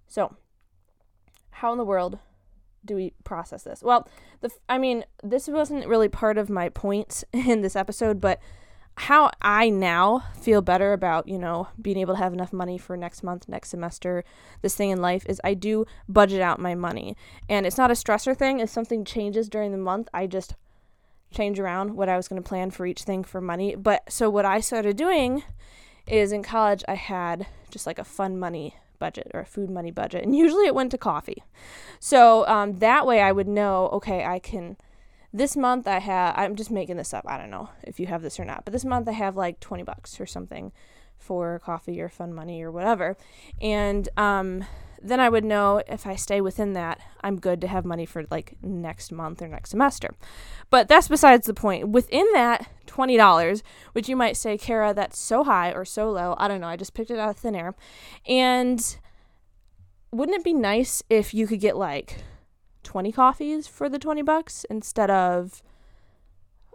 So, 0.07 0.35
how 1.51 1.71
in 1.71 1.77
the 1.77 1.85
world 1.85 2.19
do 2.85 2.95
we 2.95 3.13
process 3.23 3.63
this? 3.63 3.81
Well, 3.81 4.07
the 4.41 4.49
I 4.67 4.77
mean, 4.77 5.05
this 5.23 5.47
wasn't 5.47 5.87
really 5.87 6.09
part 6.09 6.37
of 6.37 6.49
my 6.49 6.69
point 6.69 7.23
in 7.33 7.61
this 7.61 7.75
episode, 7.75 8.19
but 8.21 8.39
how 8.95 9.31
I 9.41 9.69
now 9.69 10.23
feel 10.39 10.61
better 10.61 10.93
about, 10.93 11.27
you 11.27 11.39
know, 11.39 11.67
being 11.81 11.97
able 11.97 12.13
to 12.13 12.19
have 12.19 12.33
enough 12.33 12.53
money 12.53 12.77
for 12.77 12.95
next 12.95 13.23
month, 13.23 13.49
next 13.49 13.69
semester, 13.69 14.23
this 14.61 14.75
thing 14.75 14.91
in 14.91 15.01
life 15.01 15.25
is 15.27 15.41
I 15.43 15.55
do 15.55 15.85
budget 16.07 16.41
out 16.41 16.59
my 16.59 16.75
money. 16.75 17.17
And 17.49 17.65
it's 17.65 17.77
not 17.77 17.89
a 17.89 17.95
stressor 17.95 18.37
thing. 18.37 18.59
If 18.59 18.69
something 18.69 19.03
changes 19.03 19.49
during 19.49 19.71
the 19.71 19.79
month, 19.79 20.09
I 20.13 20.27
just 20.27 20.55
change 21.31 21.59
around 21.59 21.95
what 21.95 22.07
I 22.07 22.17
was 22.17 22.27
going 22.27 22.41
to 22.41 22.47
plan 22.47 22.69
for 22.69 22.85
each 22.85 23.01
thing 23.01 23.23
for 23.23 23.41
money. 23.41 23.75
But 23.75 24.11
so 24.11 24.29
what 24.29 24.45
I 24.45 24.59
started 24.59 24.95
doing 24.95 25.41
is 26.05 26.31
in 26.31 26.43
college, 26.43 26.83
I 26.87 26.93
had 26.93 27.47
just 27.71 27.87
like 27.87 27.97
a 27.97 28.03
fun 28.03 28.37
money 28.37 28.75
budget 29.05 29.29
or 29.33 29.41
a 29.41 29.45
food 29.45 29.69
money 29.69 29.91
budget. 29.91 30.23
And 30.23 30.33
usually 30.35 30.65
it 30.65 30.75
went 30.75 30.91
to 30.91 30.97
coffee. 30.97 31.43
So 31.99 32.47
um, 32.47 32.77
that 32.77 33.05
way 33.05 33.19
I 33.21 33.31
would 33.31 33.49
know, 33.49 33.89
okay, 33.97 34.23
I 34.23 34.39
can 34.39 34.77
this 35.35 35.57
month 35.57 35.87
I 35.87 35.99
have 35.99 36.35
I'm 36.37 36.55
just 36.55 36.71
making 36.71 36.97
this 36.97 37.13
up. 37.13 37.25
I 37.27 37.37
don't 37.37 37.49
know 37.49 37.69
if 37.83 37.99
you 37.99 38.05
have 38.07 38.21
this 38.21 38.39
or 38.39 38.45
not. 38.45 38.63
But 38.65 38.71
this 38.71 38.85
month 38.85 39.07
I 39.07 39.13
have 39.13 39.35
like 39.35 39.59
20 39.59 39.83
bucks 39.83 40.21
or 40.21 40.25
something 40.25 40.71
for 41.17 41.59
coffee 41.59 41.99
or 41.99 42.09
fun 42.09 42.33
money 42.33 42.61
or 42.63 42.71
whatever. 42.71 43.17
And 43.61 44.07
um 44.15 44.63
then 45.03 45.19
I 45.19 45.29
would 45.29 45.43
know 45.43 45.83
if 45.87 46.07
I 46.07 46.15
stay 46.15 46.39
within 46.41 46.73
that, 46.73 46.99
I'm 47.21 47.39
good 47.39 47.59
to 47.61 47.67
have 47.67 47.85
money 47.85 48.05
for 48.05 48.23
like 48.31 48.55
next 48.61 49.11
month 49.11 49.41
or 49.41 49.47
next 49.47 49.71
semester. 49.71 50.15
But 50.69 50.87
that's 50.87 51.09
besides 51.09 51.45
the 51.45 51.53
point. 51.53 51.89
Within 51.89 52.25
that 52.33 52.69
$20, 52.87 53.61
which 53.91 54.07
you 54.07 54.15
might 54.15 54.37
say, 54.37 54.57
Kara, 54.57 54.93
that's 54.93 55.19
so 55.19 55.43
high 55.43 55.71
or 55.71 55.83
so 55.85 56.09
low. 56.09 56.35
I 56.37 56.47
don't 56.47 56.61
know. 56.61 56.67
I 56.67 56.77
just 56.77 56.93
picked 56.93 57.11
it 57.11 57.19
out 57.19 57.29
of 57.29 57.37
thin 57.37 57.55
air. 57.55 57.75
And 58.25 58.97
wouldn't 60.11 60.37
it 60.37 60.43
be 60.43 60.53
nice 60.53 61.03
if 61.09 61.33
you 61.33 61.47
could 61.47 61.59
get 61.59 61.75
like 61.75 62.23
20 62.83 63.11
coffees 63.11 63.67
for 63.67 63.89
the 63.89 63.99
20 63.99 64.21
bucks 64.21 64.65
instead 64.69 65.09
of 65.09 65.61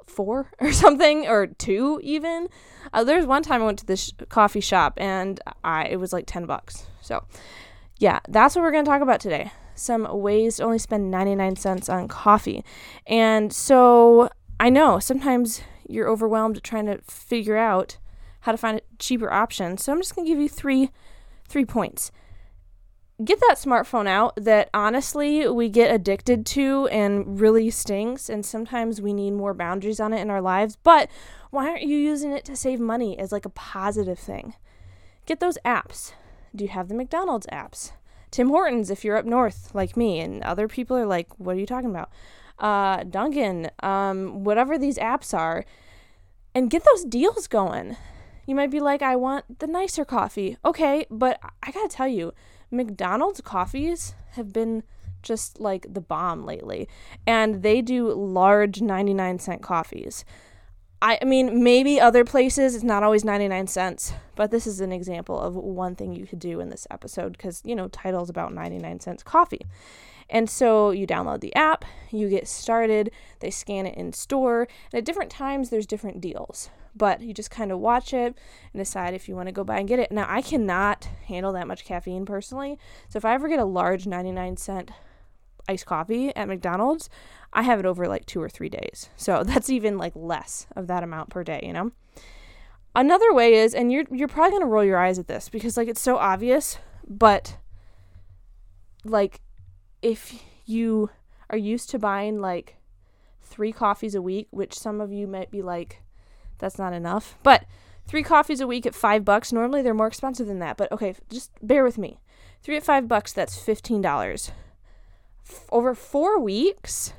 four 0.06 0.50
or 0.61 0.73
something 0.73 1.26
or 1.26 1.47
two 1.47 2.00
even 2.02 2.49
uh, 2.92 3.04
there's 3.04 3.26
one 3.26 3.42
time 3.42 3.62
i 3.62 3.64
went 3.66 3.78
to 3.78 3.87
this 3.87 4.06
sh- 4.06 4.12
coffee 4.28 4.61
shop 4.61 4.94
and 4.97 5.40
i 5.62 5.85
it 5.85 5.97
was 5.97 6.12
like 6.12 6.25
10 6.26 6.47
bucks 6.47 6.87
so 7.00 7.23
yeah 7.98 8.20
that's 8.28 8.54
what 8.54 8.62
we're 8.62 8.72
going 8.72 8.84
to 8.84 8.90
talk 8.90 9.02
about 9.02 9.20
today. 9.20 9.52
Some 9.74 10.08
ways 10.20 10.56
to 10.56 10.64
only 10.64 10.78
spend 10.78 11.10
99 11.10 11.56
cents 11.56 11.88
on 11.88 12.08
coffee. 12.08 12.64
And 13.06 13.52
so 13.52 14.30
i 14.60 14.70
know 14.70 14.98
sometimes 14.98 15.62
you're 15.88 16.08
overwhelmed 16.08 16.62
trying 16.62 16.86
to 16.86 16.98
figure 17.02 17.56
out 17.56 17.98
how 18.40 18.52
to 18.52 18.58
find 18.58 18.78
a 18.78 18.82
cheaper 18.98 19.32
option. 19.32 19.78
So 19.78 19.92
i'm 19.92 20.00
just 20.00 20.14
going 20.14 20.26
to 20.26 20.32
give 20.32 20.40
you 20.40 20.48
three 20.48 20.90
three 21.48 21.64
points. 21.64 22.10
Get 23.24 23.40
that 23.40 23.56
smartphone 23.56 24.06
out 24.06 24.36
that 24.36 24.70
honestly 24.72 25.48
we 25.48 25.68
get 25.68 25.92
addicted 25.92 26.46
to 26.46 26.86
and 26.88 27.40
really 27.40 27.68
stinks 27.68 28.28
and 28.28 28.46
sometimes 28.46 29.00
we 29.00 29.12
need 29.12 29.32
more 29.32 29.54
boundaries 29.54 29.98
on 29.98 30.12
it 30.12 30.20
in 30.20 30.30
our 30.30 30.40
lives. 30.40 30.76
But 30.76 31.10
why 31.50 31.68
aren't 31.68 31.82
you 31.82 31.96
using 31.96 32.30
it 32.30 32.44
to 32.44 32.54
save 32.54 32.78
money 32.78 33.18
as 33.18 33.32
like 33.32 33.44
a 33.44 33.50
positive 33.50 34.18
thing. 34.18 34.54
Get 35.26 35.40
those 35.40 35.58
apps 35.64 36.12
do 36.54 36.64
you 36.64 36.70
have 36.70 36.88
the 36.88 36.94
mcdonald's 36.94 37.46
apps 37.52 37.92
tim 38.30 38.48
hortons 38.48 38.90
if 38.90 39.04
you're 39.04 39.16
up 39.16 39.24
north 39.24 39.70
like 39.74 39.96
me 39.96 40.20
and 40.20 40.42
other 40.42 40.68
people 40.68 40.96
are 40.96 41.06
like 41.06 41.28
what 41.38 41.56
are 41.56 41.60
you 41.60 41.66
talking 41.66 41.90
about 41.90 42.10
uh, 42.58 43.04
dunkin 43.04 43.70
um, 43.84 44.42
whatever 44.42 44.76
these 44.76 44.98
apps 44.98 45.32
are 45.32 45.64
and 46.54 46.70
get 46.70 46.84
those 46.84 47.04
deals 47.04 47.46
going 47.46 47.96
you 48.46 48.54
might 48.54 48.70
be 48.70 48.80
like 48.80 49.00
i 49.00 49.14
want 49.14 49.60
the 49.60 49.66
nicer 49.66 50.04
coffee 50.04 50.56
okay 50.64 51.06
but 51.08 51.38
i 51.62 51.70
gotta 51.70 51.88
tell 51.88 52.08
you 52.08 52.32
McDonald's 52.70 53.40
coffees 53.40 54.14
have 54.32 54.52
been 54.52 54.82
just 55.22 55.60
like 55.60 55.86
the 55.92 56.00
bomb 56.00 56.44
lately. 56.44 56.88
And 57.26 57.62
they 57.62 57.82
do 57.82 58.12
large 58.12 58.80
99 58.80 59.38
cent 59.38 59.62
coffees. 59.62 60.24
I, 61.00 61.18
I 61.22 61.24
mean, 61.24 61.62
maybe 61.62 62.00
other 62.00 62.24
places 62.24 62.74
it's 62.74 62.84
not 62.84 63.02
always 63.02 63.24
99 63.24 63.66
cents, 63.68 64.12
but 64.34 64.50
this 64.50 64.66
is 64.66 64.80
an 64.80 64.92
example 64.92 65.38
of 65.38 65.54
one 65.54 65.94
thing 65.94 66.14
you 66.14 66.26
could 66.26 66.40
do 66.40 66.60
in 66.60 66.70
this 66.70 66.86
episode 66.90 67.32
because, 67.32 67.62
you 67.64 67.76
know, 67.76 67.88
title's 67.88 68.30
about 68.30 68.52
99 68.52 69.00
cents 69.00 69.22
coffee. 69.22 69.66
And 70.30 70.50
so 70.50 70.90
you 70.90 71.06
download 71.06 71.40
the 71.40 71.54
app, 71.54 71.84
you 72.10 72.28
get 72.28 72.46
started, 72.46 73.10
they 73.40 73.50
scan 73.50 73.86
it 73.86 73.96
in 73.96 74.12
store, 74.12 74.68
and 74.92 74.98
at 74.98 75.04
different 75.04 75.30
times 75.30 75.70
there's 75.70 75.86
different 75.86 76.20
deals 76.20 76.70
but 76.98 77.20
you 77.20 77.32
just 77.32 77.50
kind 77.50 77.70
of 77.70 77.78
watch 77.78 78.12
it 78.12 78.36
and 78.72 78.80
decide 78.80 79.14
if 79.14 79.28
you 79.28 79.36
want 79.36 79.46
to 79.46 79.52
go 79.52 79.64
by 79.64 79.78
and 79.78 79.88
get 79.88 79.98
it. 79.98 80.10
Now, 80.12 80.26
I 80.28 80.42
cannot 80.42 81.08
handle 81.26 81.52
that 81.52 81.68
much 81.68 81.84
caffeine 81.84 82.26
personally. 82.26 82.78
So 83.08 83.16
if 83.16 83.24
I 83.24 83.34
ever 83.34 83.48
get 83.48 83.60
a 83.60 83.64
large 83.64 84.06
99 84.06 84.56
cent 84.56 84.90
iced 85.68 85.87
coffee 85.87 86.34
at 86.34 86.48
McDonald's, 86.48 87.08
I 87.52 87.62
have 87.62 87.78
it 87.78 87.87
over 87.87 88.08
like 88.08 88.26
2 88.26 88.40
or 88.40 88.48
3 88.48 88.68
days. 88.68 89.10
So 89.16 89.42
that's 89.46 89.70
even 89.70 89.98
like 89.98 90.12
less 90.14 90.66
of 90.75 90.87
that 90.87 91.02
amount 91.02 91.30
per 91.30 91.44
day, 91.44 91.60
you 91.62 91.72
know? 91.72 91.92
Another 92.94 93.32
way 93.32 93.54
is 93.54 93.75
and 93.75 93.92
you're 93.92 94.04
you're 94.10 94.28
probably 94.28 94.58
to 94.58 94.64
roll 94.66 94.82
your 94.82 94.98
eyes 94.98 95.18
at 95.18 95.28
this 95.28 95.48
because 95.48 95.76
like 95.76 95.88
it's 95.88 96.00
so 96.00 96.16
obvious, 96.16 96.78
but 97.06 97.56
like 99.04 99.40
if 100.02 100.42
you 100.64 101.10
are 101.50 101.58
used 101.58 101.90
to 101.90 101.98
buying 101.98 102.40
like 102.40 102.76
3 103.42 103.72
coffees 103.72 104.14
a 104.14 104.22
week, 104.22 104.48
which 104.50 104.76
some 104.76 105.00
of 105.00 105.12
you 105.12 105.26
might 105.28 105.50
be 105.50 105.62
like 105.62 106.02
that's 106.58 106.78
not 106.78 106.92
enough. 106.92 107.38
But 107.42 107.64
three 108.06 108.22
coffees 108.22 108.60
a 108.60 108.66
week 108.66 108.87
at 108.87 108.94
five 108.94 109.25
bucks. 109.25 109.52
Normally 109.52 109.82
they're 109.82 109.94
more 109.94 110.06
expensive 110.06 110.46
than 110.46 110.58
that. 110.58 110.76
But 110.76 110.92
okay, 110.92 111.14
just 111.30 111.50
bear 111.62 111.84
with 111.84 111.98
me. 111.98 112.20
Three 112.62 112.76
at 112.76 112.82
five 112.82 113.08
bucks, 113.08 113.32
that's 113.32 113.58
fifteen 113.58 114.02
dollars. 114.02 114.50
F- 115.48 115.66
over 115.70 115.94
four 115.94 116.38
weeks, 116.40 117.12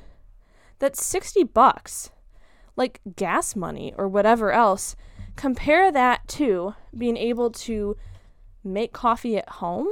that's 0.78 1.04
sixty 1.04 1.44
bucks. 1.44 2.10
Like 2.76 3.00
gas 3.16 3.56
money 3.56 3.92
or 3.96 4.08
whatever 4.08 4.52
else. 4.52 4.96
Compare 5.36 5.92
that 5.92 6.26
to 6.28 6.74
being 6.96 7.16
able 7.16 7.50
to 7.50 7.96
make 8.64 8.92
coffee 8.92 9.36
at 9.36 9.48
home. 9.48 9.88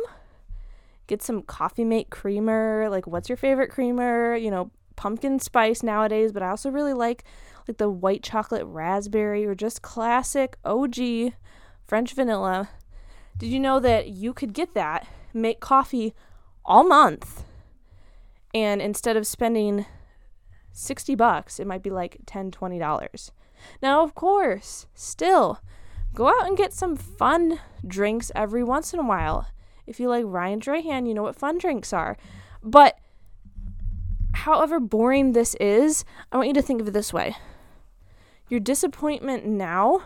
Get 1.06 1.22
some 1.22 1.42
coffee 1.42 1.84
mate 1.84 2.10
creamer. 2.10 2.88
Like, 2.90 3.06
what's 3.06 3.28
your 3.28 3.36
favorite 3.36 3.70
creamer? 3.70 4.36
You 4.36 4.50
know, 4.50 4.70
pumpkin 4.96 5.38
spice 5.38 5.82
nowadays, 5.82 6.32
but 6.32 6.42
I 6.42 6.50
also 6.50 6.70
really 6.70 6.92
like 6.92 7.24
like 7.66 7.76
the 7.76 7.90
white 7.90 8.22
chocolate 8.22 8.64
raspberry 8.66 9.44
or 9.46 9.54
just 9.54 9.82
classic 9.82 10.56
OG 10.64 10.96
French 11.86 12.14
vanilla. 12.14 12.70
Did 13.36 13.48
you 13.50 13.60
know 13.60 13.78
that 13.78 14.08
you 14.08 14.32
could 14.32 14.52
get 14.52 14.74
that, 14.74 15.06
make 15.32 15.60
coffee 15.60 16.14
all 16.64 16.82
month, 16.82 17.44
and 18.58 18.82
instead 18.82 19.16
of 19.16 19.26
spending 19.26 19.86
60 20.72 21.14
bucks, 21.14 21.60
it 21.60 21.66
might 21.66 21.82
be 21.82 21.90
like 21.90 22.18
10 22.26 22.50
$20. 22.50 23.30
Now, 23.82 24.02
of 24.02 24.14
course, 24.14 24.86
still 24.94 25.60
go 26.14 26.28
out 26.28 26.46
and 26.46 26.56
get 26.56 26.72
some 26.72 26.96
fun 26.96 27.60
drinks 27.86 28.32
every 28.34 28.64
once 28.64 28.92
in 28.92 28.98
a 28.98 29.06
while. 29.06 29.46
If 29.86 30.00
you 30.00 30.08
like 30.08 30.24
Ryan 30.26 30.60
Trahan, 30.60 31.06
you 31.06 31.14
know 31.14 31.22
what 31.22 31.36
fun 31.36 31.58
drinks 31.58 31.92
are. 31.92 32.16
But 32.62 32.98
however 34.34 34.80
boring 34.80 35.32
this 35.32 35.54
is, 35.56 36.04
I 36.32 36.36
want 36.36 36.48
you 36.48 36.54
to 36.54 36.62
think 36.62 36.80
of 36.80 36.88
it 36.88 36.92
this 36.92 37.12
way 37.12 37.36
your 38.48 38.60
disappointment 38.60 39.44
now 39.44 40.04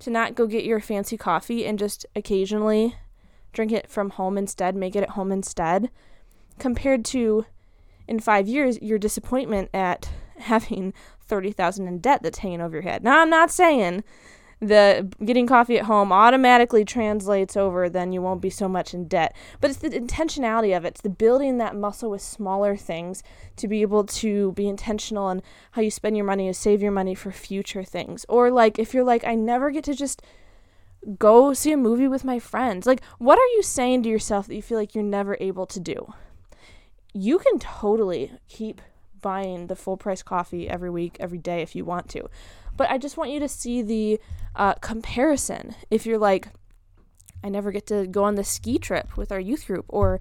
to 0.00 0.10
not 0.10 0.34
go 0.34 0.46
get 0.48 0.64
your 0.64 0.80
fancy 0.80 1.16
coffee 1.16 1.64
and 1.64 1.78
just 1.78 2.04
occasionally 2.16 2.96
drink 3.52 3.72
it 3.72 3.88
from 3.88 4.10
home 4.10 4.36
instead, 4.36 4.74
make 4.74 4.96
it 4.96 5.02
at 5.02 5.10
home 5.10 5.32
instead, 5.32 5.90
compared 6.58 7.04
to 7.04 7.46
in 8.08 8.20
five 8.20 8.48
years, 8.48 8.80
your 8.80 8.98
disappointment 8.98 9.70
at 9.72 10.08
having 10.38 10.94
30,000 11.26 11.86
in 11.86 11.98
debt 11.98 12.22
that's 12.22 12.38
hanging 12.38 12.60
over 12.60 12.76
your 12.76 12.82
head. 12.82 13.04
Now, 13.04 13.20
I'm 13.20 13.30
not 13.30 13.50
saying 13.50 14.02
the 14.60 15.08
getting 15.24 15.46
coffee 15.46 15.78
at 15.78 15.84
home 15.84 16.12
automatically 16.12 16.84
translates 16.84 17.56
over, 17.56 17.88
then 17.88 18.12
you 18.12 18.20
won't 18.20 18.40
be 18.40 18.50
so 18.50 18.68
much 18.68 18.92
in 18.92 19.06
debt. 19.06 19.36
But 19.60 19.70
it's 19.70 19.78
the 19.78 19.90
intentionality 19.90 20.76
of 20.76 20.84
it. 20.84 20.88
It's 20.88 21.00
the 21.00 21.10
building 21.10 21.58
that 21.58 21.76
muscle 21.76 22.10
with 22.10 22.22
smaller 22.22 22.76
things 22.76 23.22
to 23.56 23.68
be 23.68 23.82
able 23.82 24.04
to 24.04 24.52
be 24.52 24.68
intentional 24.68 25.26
on 25.26 25.42
how 25.72 25.82
you 25.82 25.90
spend 25.90 26.16
your 26.16 26.26
money 26.26 26.48
to 26.48 26.54
save 26.54 26.82
your 26.82 26.90
money 26.90 27.14
for 27.14 27.30
future 27.30 27.84
things. 27.84 28.26
Or 28.28 28.50
like 28.50 28.78
if 28.78 28.94
you're 28.94 29.04
like, 29.04 29.24
I 29.24 29.36
never 29.36 29.70
get 29.70 29.84
to 29.84 29.94
just 29.94 30.22
go 31.18 31.52
see 31.52 31.70
a 31.70 31.76
movie 31.76 32.08
with 32.08 32.24
my 32.24 32.40
friends. 32.40 32.86
Like, 32.86 33.02
what 33.18 33.38
are 33.38 33.46
you 33.54 33.62
saying 33.62 34.02
to 34.02 34.08
yourself 34.08 34.48
that 34.48 34.56
you 34.56 34.62
feel 34.62 34.78
like 34.78 34.94
you're 34.94 35.04
never 35.04 35.36
able 35.40 35.66
to 35.66 35.78
do? 35.78 36.14
You 37.12 37.38
can 37.38 37.58
totally 37.58 38.32
keep 38.48 38.80
buying 39.20 39.66
the 39.66 39.76
full 39.76 39.96
price 39.96 40.22
coffee 40.22 40.68
every 40.68 40.90
week, 40.90 41.16
every 41.18 41.38
day 41.38 41.62
if 41.62 41.74
you 41.74 41.84
want 41.84 42.08
to. 42.10 42.28
But 42.76 42.90
I 42.90 42.98
just 42.98 43.16
want 43.16 43.30
you 43.30 43.40
to 43.40 43.48
see 43.48 43.82
the 43.82 44.20
uh, 44.54 44.74
comparison. 44.74 45.74
If 45.90 46.06
you're 46.06 46.18
like, 46.18 46.48
I 47.42 47.48
never 47.48 47.72
get 47.72 47.86
to 47.88 48.06
go 48.06 48.24
on 48.24 48.34
the 48.34 48.44
ski 48.44 48.78
trip 48.78 49.16
with 49.16 49.32
our 49.32 49.40
youth 49.40 49.66
group 49.66 49.86
or 49.88 50.20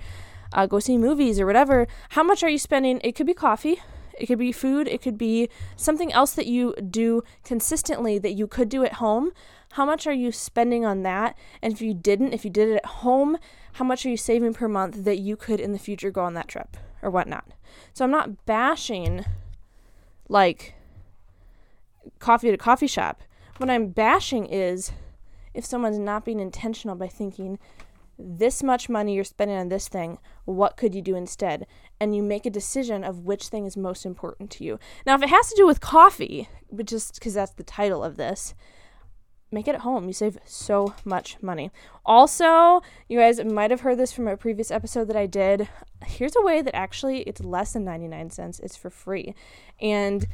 uh, 0.54 0.66
go 0.66 0.80
see 0.80 0.98
movies 0.98 1.40
or 1.40 1.46
whatever, 1.46 1.88
how 2.10 2.24
much 2.24 2.44
are 2.44 2.50
you 2.50 2.58
spending? 2.58 3.00
It 3.04 3.14
could 3.14 3.28
be 3.28 3.34
coffee, 3.34 3.82
it 4.18 4.28
could 4.28 4.40
be 4.40 4.52
food, 4.52 4.88
it 4.88 5.02
could 5.02 5.18
be 5.18 5.50
something 5.76 6.12
else 6.14 6.34
that 6.34 6.48
you 6.48 6.74
do 6.76 7.24
consistently 7.44 8.18
that 8.20 8.34
you 8.34 8.48
could 8.48 8.70
do 8.70 8.84
at 8.84 8.94
home. 8.94 9.32
How 9.74 9.86
much 9.86 10.08
are 10.08 10.14
you 10.14 10.32
spending 10.32 10.86
on 10.86 11.04
that? 11.04 11.38
And 11.62 11.74
if 11.74 11.82
you 11.82 11.94
didn't, 11.94 12.34
if 12.34 12.46
you 12.46 12.50
did 12.50 12.70
it 12.70 12.78
at 12.78 12.86
home, 12.86 13.38
how 13.78 13.86
much 13.86 14.08
are 14.08 14.10
you 14.10 14.18
saving 14.18 14.56
per 14.56 14.68
month 14.68 15.04
that 15.04 15.20
you 15.20 15.38
could 15.38 15.60
in 15.60 15.72
the 15.72 15.78
future 15.78 16.10
go 16.10 16.22
on 16.22 16.34
that 16.34 16.48
trip 16.48 16.78
or 17.04 17.12
whatnot? 17.12 17.46
So 17.94 18.04
I'm 18.04 18.10
not 18.10 18.48
bashing 18.48 19.24
like 20.28 20.74
coffee 22.18 22.48
at 22.48 22.56
a 22.56 22.58
coffee 22.58 22.88
shop. 22.88 23.22
What 23.58 23.70
I'm 23.70 23.90
bashing 23.90 24.48
is 24.48 24.94
if 25.54 25.64
someone's 25.64 26.00
not 26.00 26.26
being 26.26 26.40
intentional 26.40 26.96
by 26.96 27.08
thinking, 27.08 27.60
this 28.18 28.64
much 28.64 28.90
money 28.90 29.14
you're 29.14 29.24
spending 29.24 29.58
on 29.58 29.70
this 29.70 29.88
thing, 29.88 30.18
what 30.46 30.76
could 30.76 30.96
you 30.96 31.04
do 31.04 31.16
instead? 31.16 31.68
And 32.00 32.16
you 32.16 32.24
make 32.24 32.48
a 32.48 32.50
decision 32.50 33.04
of 33.04 33.26
which 33.26 33.50
thing 33.50 33.68
is 33.68 33.78
most 33.78 34.08
important 34.08 34.50
to 34.52 34.64
you. 34.64 34.80
Now, 35.06 35.14
if 35.14 35.22
it 35.22 35.30
has 35.30 35.50
to 35.50 35.56
do 35.56 35.68
with 35.68 35.82
coffee, 35.82 36.50
but 36.72 36.88
just 36.88 37.14
because 37.14 37.36
that's 37.36 37.54
the 37.54 37.64
title 37.64 38.04
of 38.04 38.18
this, 38.18 38.56
make 39.52 39.68
it 39.68 39.76
at 39.76 39.82
home. 39.82 40.08
You 40.08 40.14
save 40.14 40.38
so 40.46 40.94
much 41.06 41.38
money. 41.42 41.72
Also, 42.06 42.82
you 43.08 43.20
guys 43.20 43.44
might 43.44 43.72
have 43.72 43.82
heard 43.82 43.98
this 43.98 44.12
from 44.12 44.28
a 44.28 44.38
previous 44.38 44.72
episode 44.72 45.06
that 45.06 45.16
I 45.16 45.26
did. 45.26 45.70
Here's 46.06 46.36
a 46.36 46.42
way 46.42 46.62
that 46.62 46.76
actually 46.76 47.22
it's 47.22 47.44
less 47.44 47.74
than 47.74 47.86
99 47.86 48.30
cents, 48.32 48.60
it's 48.60 48.76
for 48.76 48.90
free. 48.90 49.34
And 49.80 50.28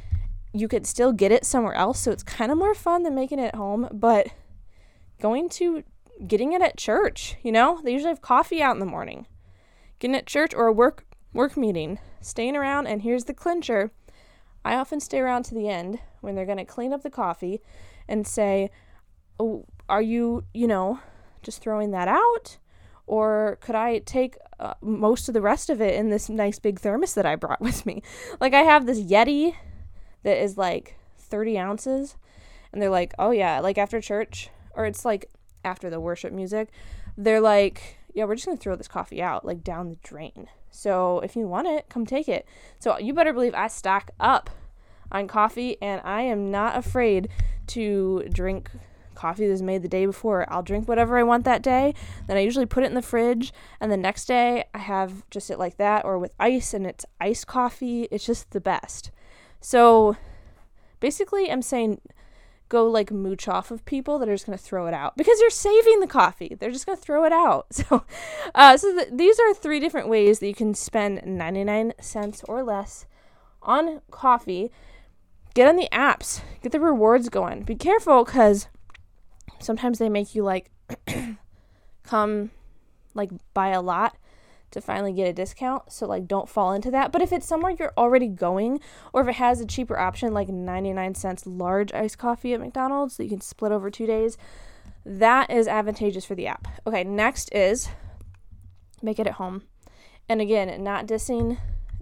you 0.54 0.68
could 0.68 0.86
still 0.86 1.12
get 1.12 1.32
it 1.32 1.46
somewhere 1.46 1.74
else, 1.74 2.00
so 2.00 2.12
it's 2.12 2.24
kind 2.24 2.52
of 2.52 2.58
more 2.58 2.76
fun 2.76 3.04
than 3.04 3.16
making 3.16 3.40
it 3.40 3.48
at 3.48 3.56
home, 3.56 3.88
but 3.92 4.28
going 5.20 5.50
to 5.50 5.84
getting 6.28 6.54
it 6.54 6.62
at 6.62 6.78
church. 6.78 7.36
You 7.42 7.52
know, 7.52 7.82
they 7.84 7.92
usually 7.92 8.12
have 8.12 8.22
coffee 8.22 8.62
out 8.62 8.76
in 8.76 8.80
the 8.80 8.86
morning. 8.86 9.26
Getting 10.00 10.16
at 10.16 10.28
church 10.28 10.54
or 10.54 10.68
a 10.68 10.74
work 10.74 11.06
work 11.34 11.58
meeting, 11.58 12.00
staying 12.22 12.56
around, 12.56 12.88
and 12.88 13.02
here's 13.02 13.26
the 13.26 13.34
clincher. 13.34 13.92
I 14.64 14.76
often 14.76 15.00
stay 15.00 15.20
around 15.20 15.44
to 15.46 15.56
the 15.56 15.68
end 15.68 16.00
when 16.22 16.36
they're 16.36 16.46
going 16.46 16.60
to 16.60 16.66
clean 16.66 16.94
up 16.94 17.04
the 17.04 17.10
coffee 17.10 17.62
and 18.08 18.28
say, 18.28 18.70
"Oh, 18.70 18.83
are 19.90 20.02
you, 20.02 20.46
you 20.54 20.68
know, 20.68 21.00
just 21.42 21.62
throwing 21.62 21.92
that 21.92 22.08
out?" 22.08 22.58
Or 23.06 23.58
could 23.62 23.76
I 23.76 24.00
take 24.00 24.38
uh, 24.60 24.76
most 24.82 25.28
of 25.28 25.34
the 25.34 25.42
rest 25.42 25.70
of 25.70 25.82
it 25.82 25.96
in 25.96 26.10
this 26.10 26.30
nice 26.30 26.58
big 26.58 26.80
thermos 26.80 27.14
that 27.16 27.26
I 27.26 27.36
brought 27.36 27.62
with 27.70 27.86
me? 27.86 28.02
Like, 28.40 28.54
I 28.54 28.62
have 28.62 28.86
this 28.86 29.02
Yeti 29.02 29.56
that 30.24 30.42
is 30.42 30.58
like 30.58 30.98
30 31.18 31.58
ounces. 31.60 32.16
And 32.72 32.82
they're 32.82 32.90
like, 32.90 33.14
oh, 33.20 33.32
yeah, 33.32 33.60
like 33.60 33.78
after 33.78 34.02
church, 34.02 34.50
or 34.74 34.86
it's 34.86 35.06
like 35.06 35.30
after 35.64 35.90
the 35.90 36.00
worship 36.00 36.34
music, 36.34 36.70
they're 37.18 37.42
like, 37.42 37.98
yeah, 38.14 38.26
we're 38.26 38.36
just 38.36 38.46
going 38.46 38.58
to 38.58 38.62
throw 38.62 38.76
this 38.76 38.88
coffee 38.88 39.22
out, 39.22 39.46
like 39.46 39.64
down 39.64 39.90
the 39.90 39.98
drain. 40.04 40.48
So 40.72 41.20
if 41.20 41.36
you 41.36 41.48
want 41.48 41.68
it, 41.68 41.88
come 41.90 42.06
take 42.06 42.28
it. 42.28 42.48
So 42.80 42.98
you 42.98 43.14
better 43.14 43.34
believe 43.34 43.54
I 43.54 43.68
stock 43.68 44.12
up 44.20 44.50
on 45.12 45.28
coffee 45.28 45.78
and 45.82 46.02
I 46.04 46.22
am 46.24 46.50
not 46.50 46.76
afraid 46.76 47.30
to 47.68 48.28
drink 48.32 48.72
coffee 49.16 49.48
that's 49.48 49.62
made 49.62 49.82
the 49.82 49.88
day 49.88 50.06
before. 50.06 50.46
I'll 50.52 50.64
drink 50.64 50.88
whatever 50.88 51.18
I 51.18 51.24
want 51.24 51.46
that 51.46 51.62
day. 51.62 51.94
Then 52.28 52.38
I 52.38 52.42
usually 52.42 52.66
put 52.66 52.84
it 52.84 52.88
in 52.88 52.94
the 52.94 53.02
fridge. 53.02 53.54
And 53.80 53.92
the 53.92 53.98
next 53.98 54.26
day 54.26 54.66
I 54.74 54.80
have 54.80 55.30
just 55.30 55.50
it 55.50 55.60
like 55.60 55.78
that 55.78 56.06
or 56.06 56.20
with 56.20 56.34
ice 56.40 56.74
and 56.74 56.86
it's 56.86 57.06
iced 57.20 57.48
coffee. 57.48 58.08
It's 58.12 58.26
just 58.26 58.52
the 58.52 58.62
best. 58.62 59.12
So 59.60 60.18
basically, 61.00 61.52
I'm 61.52 61.62
saying 61.62 62.00
go 62.74 62.90
like 62.90 63.12
mooch 63.12 63.48
off 63.48 63.70
of 63.70 63.86
people 63.86 64.18
that 64.18 64.28
are 64.28 64.34
just 64.34 64.48
going 64.48 64.58
to 64.58 64.64
throw 64.64 64.88
it 64.88 64.96
out 64.96 65.16
because 65.16 65.40
you're 65.40 65.50
saving 65.52 66.00
the 66.00 66.08
coffee. 66.08 66.58
They're 66.60 66.72
just 66.72 66.88
going 66.88 66.98
to 66.98 67.04
throw 67.04 67.24
it 67.24 67.32
out. 67.32 67.68
So, 67.84 68.06
uh, 68.56 68.78
so 68.78 68.96
th- 68.96 69.10
these 69.12 69.40
are 69.40 69.54
three 69.54 69.80
different 69.80 70.08
ways 70.08 70.40
that 70.40 70.48
you 70.48 70.56
can 70.56 70.74
spend 70.74 71.22
99 71.26 71.94
cents 72.00 72.44
or 72.48 72.64
less 72.64 73.06
on 73.62 74.02
coffee. 74.10 74.72
Get 75.54 75.68
on 75.68 75.76
the 75.76 75.90
apps, 75.92 76.42
get 76.62 76.72
the 76.72 76.80
rewards 76.80 77.30
going. 77.30 77.64
Be 77.64 77.76
careful 77.76 78.24
because 78.24 78.68
sometimes 79.64 80.00
they 80.00 80.10
make 80.10 80.36
you 80.36 80.44
like 80.44 80.70
come 82.04 82.52
like 83.14 83.32
buy 83.54 83.70
a 83.70 83.82
lot 83.82 84.18
to 84.72 84.82
finally 84.82 85.14
get 85.14 85.28
a 85.28 85.34
discount. 85.34 85.92
So 85.92 86.08
like 86.08 86.28
don't 86.28 86.50
fall 86.50 86.74
into 86.74 86.92
that. 86.92 87.12
But 87.12 87.22
if 87.22 87.32
it's 87.32 87.48
somewhere 87.48 87.76
you're 87.78 87.94
already 87.98 88.28
going 88.28 88.80
or 89.14 89.22
if 89.22 89.28
it 89.28 89.36
has 89.36 89.62
a 89.62 89.66
cheaper 89.66 89.98
option 89.98 90.34
like 90.34 90.50
99 90.50 91.16
cents 91.16 91.46
large 91.46 91.94
iced 91.94 92.18
coffee 92.18 92.54
at 92.54 92.60
McDonald's 92.60 93.18
that 93.18 93.24
you 93.24 93.30
can 93.30 93.42
split 93.42 93.72
over 93.72 93.90
2 93.90 94.06
days, 94.06 94.38
that 95.06 95.50
is 95.52 95.68
advantageous 95.68 96.26
for 96.26 96.36
the 96.36 96.48
app. 96.48 96.68
Okay, 96.88 97.04
next 97.04 97.54
is 97.54 97.90
make 99.02 99.20
it 99.20 99.28
at 99.28 99.34
home. 99.34 99.64
And 100.28 100.42
again, 100.42 100.84
not 100.84 101.06
dissing 101.06 101.58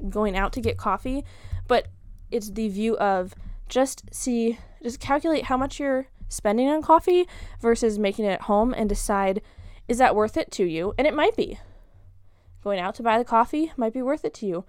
going 0.09 0.35
out 0.35 0.53
to 0.53 0.61
get 0.61 0.77
coffee, 0.77 1.25
but 1.67 1.87
it's 2.31 2.51
the 2.51 2.69
view 2.69 2.97
of 2.97 3.35
just 3.67 4.13
see 4.13 4.57
just 4.83 4.99
calculate 4.99 5.45
how 5.45 5.57
much 5.57 5.79
you're 5.79 6.07
spending 6.31 6.69
on 6.69 6.81
coffee 6.81 7.27
versus 7.59 7.99
making 7.99 8.25
it 8.25 8.29
at 8.29 8.41
home 8.43 8.73
and 8.73 8.87
decide 8.89 9.41
is 9.87 9.97
that 9.97 10.15
worth 10.15 10.37
it 10.37 10.51
to 10.51 10.63
you? 10.63 10.93
And 10.97 11.05
it 11.05 11.13
might 11.13 11.35
be 11.35 11.59
going 12.63 12.79
out 12.79 12.95
to 12.95 13.03
buy 13.03 13.17
the 13.17 13.25
coffee 13.25 13.71
might 13.75 13.93
be 13.93 14.01
worth 14.01 14.23
it 14.23 14.33
to 14.35 14.45
you. 14.45 14.63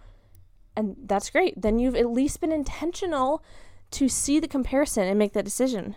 And 0.74 0.96
that's 1.04 1.30
great. 1.30 1.60
Then 1.60 1.78
you've 1.78 1.94
at 1.94 2.10
least 2.10 2.40
been 2.40 2.52
intentional 2.52 3.44
to 3.92 4.08
see 4.08 4.40
the 4.40 4.48
comparison 4.48 5.06
and 5.06 5.18
make 5.18 5.32
that 5.34 5.44
decision. 5.44 5.96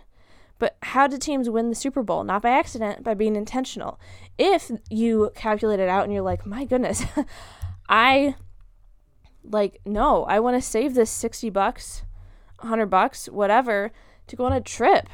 But 0.58 0.76
how 0.82 1.06
did 1.06 1.20
teams 1.20 1.50
win 1.50 1.70
the 1.70 1.74
Super 1.74 2.02
Bowl? 2.02 2.24
Not 2.24 2.42
by 2.42 2.50
accident, 2.50 3.02
by 3.02 3.14
being 3.14 3.36
intentional. 3.36 3.98
If 4.38 4.70
you 4.90 5.30
calculate 5.34 5.80
it 5.80 5.88
out 5.88 6.04
and 6.04 6.12
you're 6.12 6.22
like, 6.22 6.46
my 6.46 6.64
goodness, 6.64 7.04
I 7.88 8.36
like, 9.44 9.80
no, 9.84 10.24
I 10.24 10.40
want 10.40 10.56
to 10.56 10.62
save 10.62 10.94
this 10.94 11.10
60 11.10 11.50
bucks, 11.50 12.04
100 12.60 12.86
bucks, 12.86 13.26
whatever, 13.26 13.92
to 14.26 14.36
go 14.36 14.44
on 14.44 14.52
a 14.52 14.60
trip, 14.60 15.08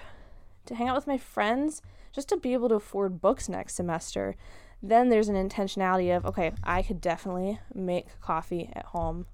to 0.67 0.75
hang 0.75 0.89
out 0.89 0.97
with 0.97 1.07
my 1.07 1.19
friends, 1.19 1.83
just 2.13 2.29
to 2.29 2.37
be 2.37 2.53
able 2.53 2.69
to 2.69 2.75
afford 2.77 3.21
books 3.21 3.49
next 3.49 3.75
semester 3.75 4.37
then 4.83 5.09
there's 5.09 5.29
an 5.29 5.37
intentionality 5.37 6.15
of, 6.15 6.27
okay, 6.27 6.53
I 6.65 6.83
could 6.83 7.01
definitely 7.01 7.61
make 7.73 8.21
coffee 8.21 8.71
at 8.73 8.87
home. 8.87 9.27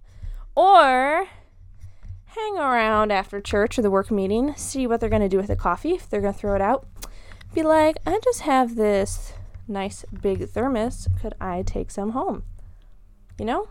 Or 0.54 1.26
hang 2.26 2.58
around 2.58 3.10
after 3.10 3.40
church 3.40 3.78
or 3.78 3.82
the 3.82 3.90
work 3.90 4.10
meeting, 4.10 4.54
see 4.56 4.86
what 4.86 5.00
they're 5.00 5.08
going 5.08 5.22
to 5.22 5.28
do 5.28 5.38
with 5.38 5.46
the 5.46 5.56
coffee, 5.56 5.94
if 5.94 6.08
they're 6.08 6.20
going 6.20 6.34
to 6.34 6.38
throw 6.38 6.54
it 6.54 6.60
out. 6.60 6.86
Be 7.54 7.62
like, 7.62 7.96
I 8.06 8.20
just 8.22 8.42
have 8.42 8.76
this 8.76 9.32
nice 9.66 10.04
big 10.20 10.50
thermos. 10.50 11.08
Could 11.20 11.34
I 11.40 11.62
take 11.62 11.90
some 11.90 12.10
home? 12.10 12.42
You 13.38 13.46
know? 13.46 13.68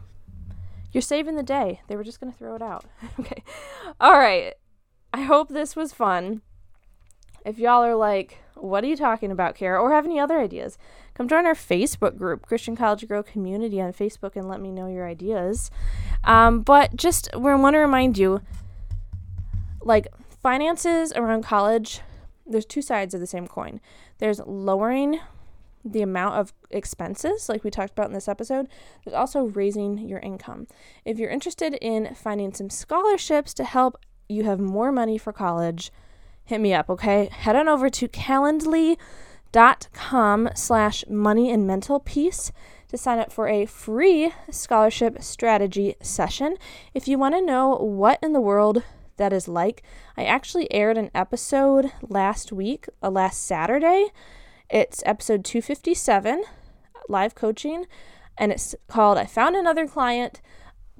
You're 0.91 1.01
saving 1.03 1.35
the 1.35 1.43
day. 1.43 1.81
They 1.87 1.95
were 1.95 2.03
just 2.03 2.19
going 2.19 2.31
to 2.31 2.37
throw 2.37 2.55
it 2.55 2.61
out. 2.63 2.85
okay. 3.19 3.43
All 3.99 4.17
right. 4.17 4.55
I 5.13 5.21
hope 5.21 5.49
this 5.49 5.75
was 5.75 5.93
fun. 5.93 6.41
If 7.47 7.59
y'all 7.59 7.81
are 7.81 7.95
like, 7.95 8.39
what 8.55 8.83
are 8.83 8.87
you 8.87 8.97
talking 8.97 9.31
about, 9.31 9.55
Kara? 9.55 9.81
Or 9.81 9.93
have 9.93 10.03
any 10.03 10.19
other 10.19 10.37
ideas? 10.37 10.77
Come 11.13 11.29
join 11.29 11.45
our 11.45 11.53
Facebook 11.53 12.17
group, 12.17 12.45
Christian 12.45 12.75
College 12.75 13.07
Girl 13.07 13.23
Community 13.23 13.79
on 13.79 13.93
Facebook, 13.93 14.35
and 14.35 14.49
let 14.49 14.59
me 14.59 14.69
know 14.69 14.89
your 14.89 15.07
ideas. 15.07 15.71
Um, 16.25 16.59
but 16.59 16.97
just 16.97 17.29
we 17.33 17.55
want 17.55 17.75
to 17.75 17.79
remind 17.79 18.17
you 18.17 18.41
like, 19.81 20.07
finances 20.43 21.13
around 21.13 21.45
college, 21.45 22.01
there's 22.45 22.65
two 22.65 22.81
sides 22.81 23.13
of 23.13 23.21
the 23.21 23.27
same 23.27 23.47
coin. 23.47 23.79
There's 24.17 24.41
lowering 24.45 25.21
the 25.85 26.01
amount 26.01 26.35
of 26.35 26.53
expenses, 26.69 27.47
like 27.47 27.63
we 27.63 27.71
talked 27.71 27.93
about 27.93 28.07
in 28.07 28.13
this 28.13 28.27
episode. 28.27 28.67
There's 29.05 29.15
also 29.15 29.43
raising 29.43 29.99
your 29.99 30.19
income. 30.19 30.67
If 31.05 31.17
you're 31.17 31.29
interested 31.29 31.75
in 31.75 32.13
finding 32.13 32.53
some 32.53 32.69
scholarships 32.69 33.53
to 33.53 33.63
help 33.63 33.95
you 34.27 34.43
have 34.43 34.59
more 34.59 34.91
money 34.91 35.17
for 35.17 35.31
college, 35.31 35.93
hit 36.47 36.59
me 36.61 36.73
up, 36.73 36.89
okay? 36.89 37.29
Head 37.31 37.55
on 37.55 37.67
over 37.67 37.87
to 37.89 38.07
calendly.com 38.07 40.49
slash 40.55 41.03
money 41.09 41.51
and 41.51 41.67
mental 41.67 41.99
peace 41.99 42.51
to 42.87 42.97
sign 42.97 43.19
up 43.19 43.33
for 43.33 43.49
a 43.49 43.65
free 43.65 44.31
scholarship 44.49 45.21
strategy 45.21 45.95
session. 46.01 46.55
If 46.93 47.05
you 47.07 47.19
want 47.19 47.35
to 47.35 47.45
know 47.45 47.75
what 47.75 48.19
in 48.23 48.31
the 48.31 48.39
world 48.39 48.81
that 49.17 49.33
is 49.33 49.49
like, 49.49 49.83
I 50.15 50.23
actually 50.23 50.73
aired 50.73 50.97
an 50.97 51.11
episode 51.13 51.91
last 52.01 52.53
week, 52.53 52.85
uh, 53.03 53.09
last 53.09 53.45
Saturday. 53.45 54.07
It's 54.69 55.03
episode 55.05 55.43
257, 55.43 56.45
live 57.09 57.35
coaching, 57.35 57.87
and 58.37 58.53
it's 58.53 58.73
called 58.87 59.17
I 59.17 59.25
Found 59.25 59.57
Another 59.57 59.85
Client 59.85 60.39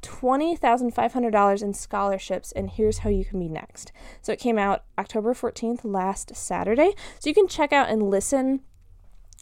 $20,500 0.08 1.62
in 1.62 1.74
scholarships, 1.74 2.52
and 2.54 2.70
here's 2.70 3.00
how 3.00 3.10
you 3.10 3.26
can 3.26 3.40
be 3.40 3.50
next. 3.50 3.92
So 4.22 4.32
it 4.32 4.40
came 4.40 4.58
out 4.58 4.84
October 4.98 5.34
14th, 5.34 5.82
last 5.84 6.36
Saturday. 6.36 6.94
So 7.20 7.30
you 7.30 7.34
can 7.34 7.48
check 7.48 7.74
out 7.74 7.90
and 7.90 8.10
listen 8.10 8.62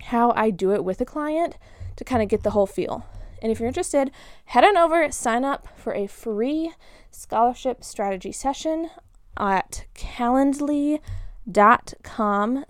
how 0.03 0.33
I 0.35 0.49
do 0.49 0.73
it 0.73 0.83
with 0.83 0.99
a 1.01 1.05
client 1.05 1.57
to 1.95 2.03
kind 2.03 2.21
of 2.21 2.29
get 2.29 2.43
the 2.43 2.51
whole 2.51 2.65
feel. 2.65 3.05
And 3.41 3.51
if 3.51 3.59
you're 3.59 3.67
interested, 3.67 4.11
head 4.45 4.63
on 4.63 4.77
over, 4.77 5.11
sign 5.11 5.45
up 5.45 5.67
for 5.77 5.93
a 5.93 6.07
free 6.07 6.73
scholarship 7.11 7.83
strategy 7.83 8.31
session 8.31 8.89
at 9.37 9.85
calendly.com 9.93 11.01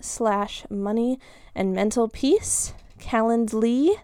slash 0.02 0.66
money 0.70 1.20
and 1.54 1.74
mental 1.74 2.10
peace. 2.10 2.74
Calendly.com 3.00 4.02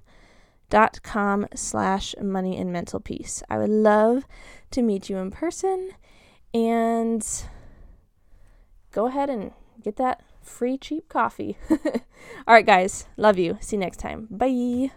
slash 1.56 2.16
money 2.22 2.58
and 2.58 2.72
mental 2.72 3.00
peace. 3.00 3.44
I 3.50 3.58
would 3.58 3.70
love 3.70 4.26
to 4.72 4.82
meet 4.82 5.10
you 5.10 5.18
in 5.18 5.32
person 5.32 5.92
and 6.54 7.26
go 8.92 9.08
ahead 9.08 9.30
and 9.30 9.52
get 9.84 9.98
that 9.98 10.22
free 10.42 10.78
cheap 10.78 11.10
coffee. 11.10 11.58
All 11.70 11.80
right, 12.48 12.66
guys. 12.66 13.06
Love 13.18 13.38
you. 13.38 13.58
See 13.62 13.76
you 13.76 13.80
next 13.80 13.98
time. 13.98 14.28
Bye. 14.30 14.92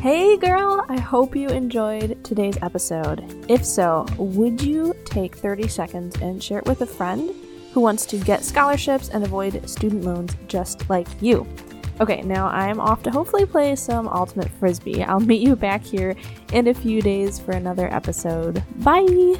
Hey 0.00 0.38
girl, 0.38 0.86
I 0.88 0.98
hope 0.98 1.36
you 1.36 1.50
enjoyed 1.50 2.24
today's 2.24 2.56
episode. 2.62 3.44
If 3.48 3.66
so, 3.66 4.06
would 4.16 4.62
you 4.62 4.94
take 5.04 5.36
30 5.36 5.68
seconds 5.68 6.16
and 6.22 6.42
share 6.42 6.60
it 6.60 6.64
with 6.64 6.80
a 6.80 6.86
friend 6.86 7.34
who 7.74 7.80
wants 7.80 8.06
to 8.06 8.16
get 8.16 8.42
scholarships 8.42 9.10
and 9.10 9.22
avoid 9.22 9.68
student 9.68 10.04
loans 10.04 10.34
just 10.48 10.88
like 10.88 11.06
you? 11.20 11.46
Okay, 12.00 12.22
now 12.22 12.46
I'm 12.46 12.80
off 12.80 13.02
to 13.02 13.10
hopefully 13.10 13.44
play 13.44 13.76
some 13.76 14.08
Ultimate 14.08 14.48
Frisbee. 14.48 15.02
I'll 15.02 15.20
meet 15.20 15.42
you 15.42 15.54
back 15.54 15.82
here 15.82 16.16
in 16.52 16.68
a 16.68 16.74
few 16.74 17.02
days 17.02 17.38
for 17.38 17.52
another 17.52 17.92
episode. 17.92 18.64
Bye! 18.76 19.36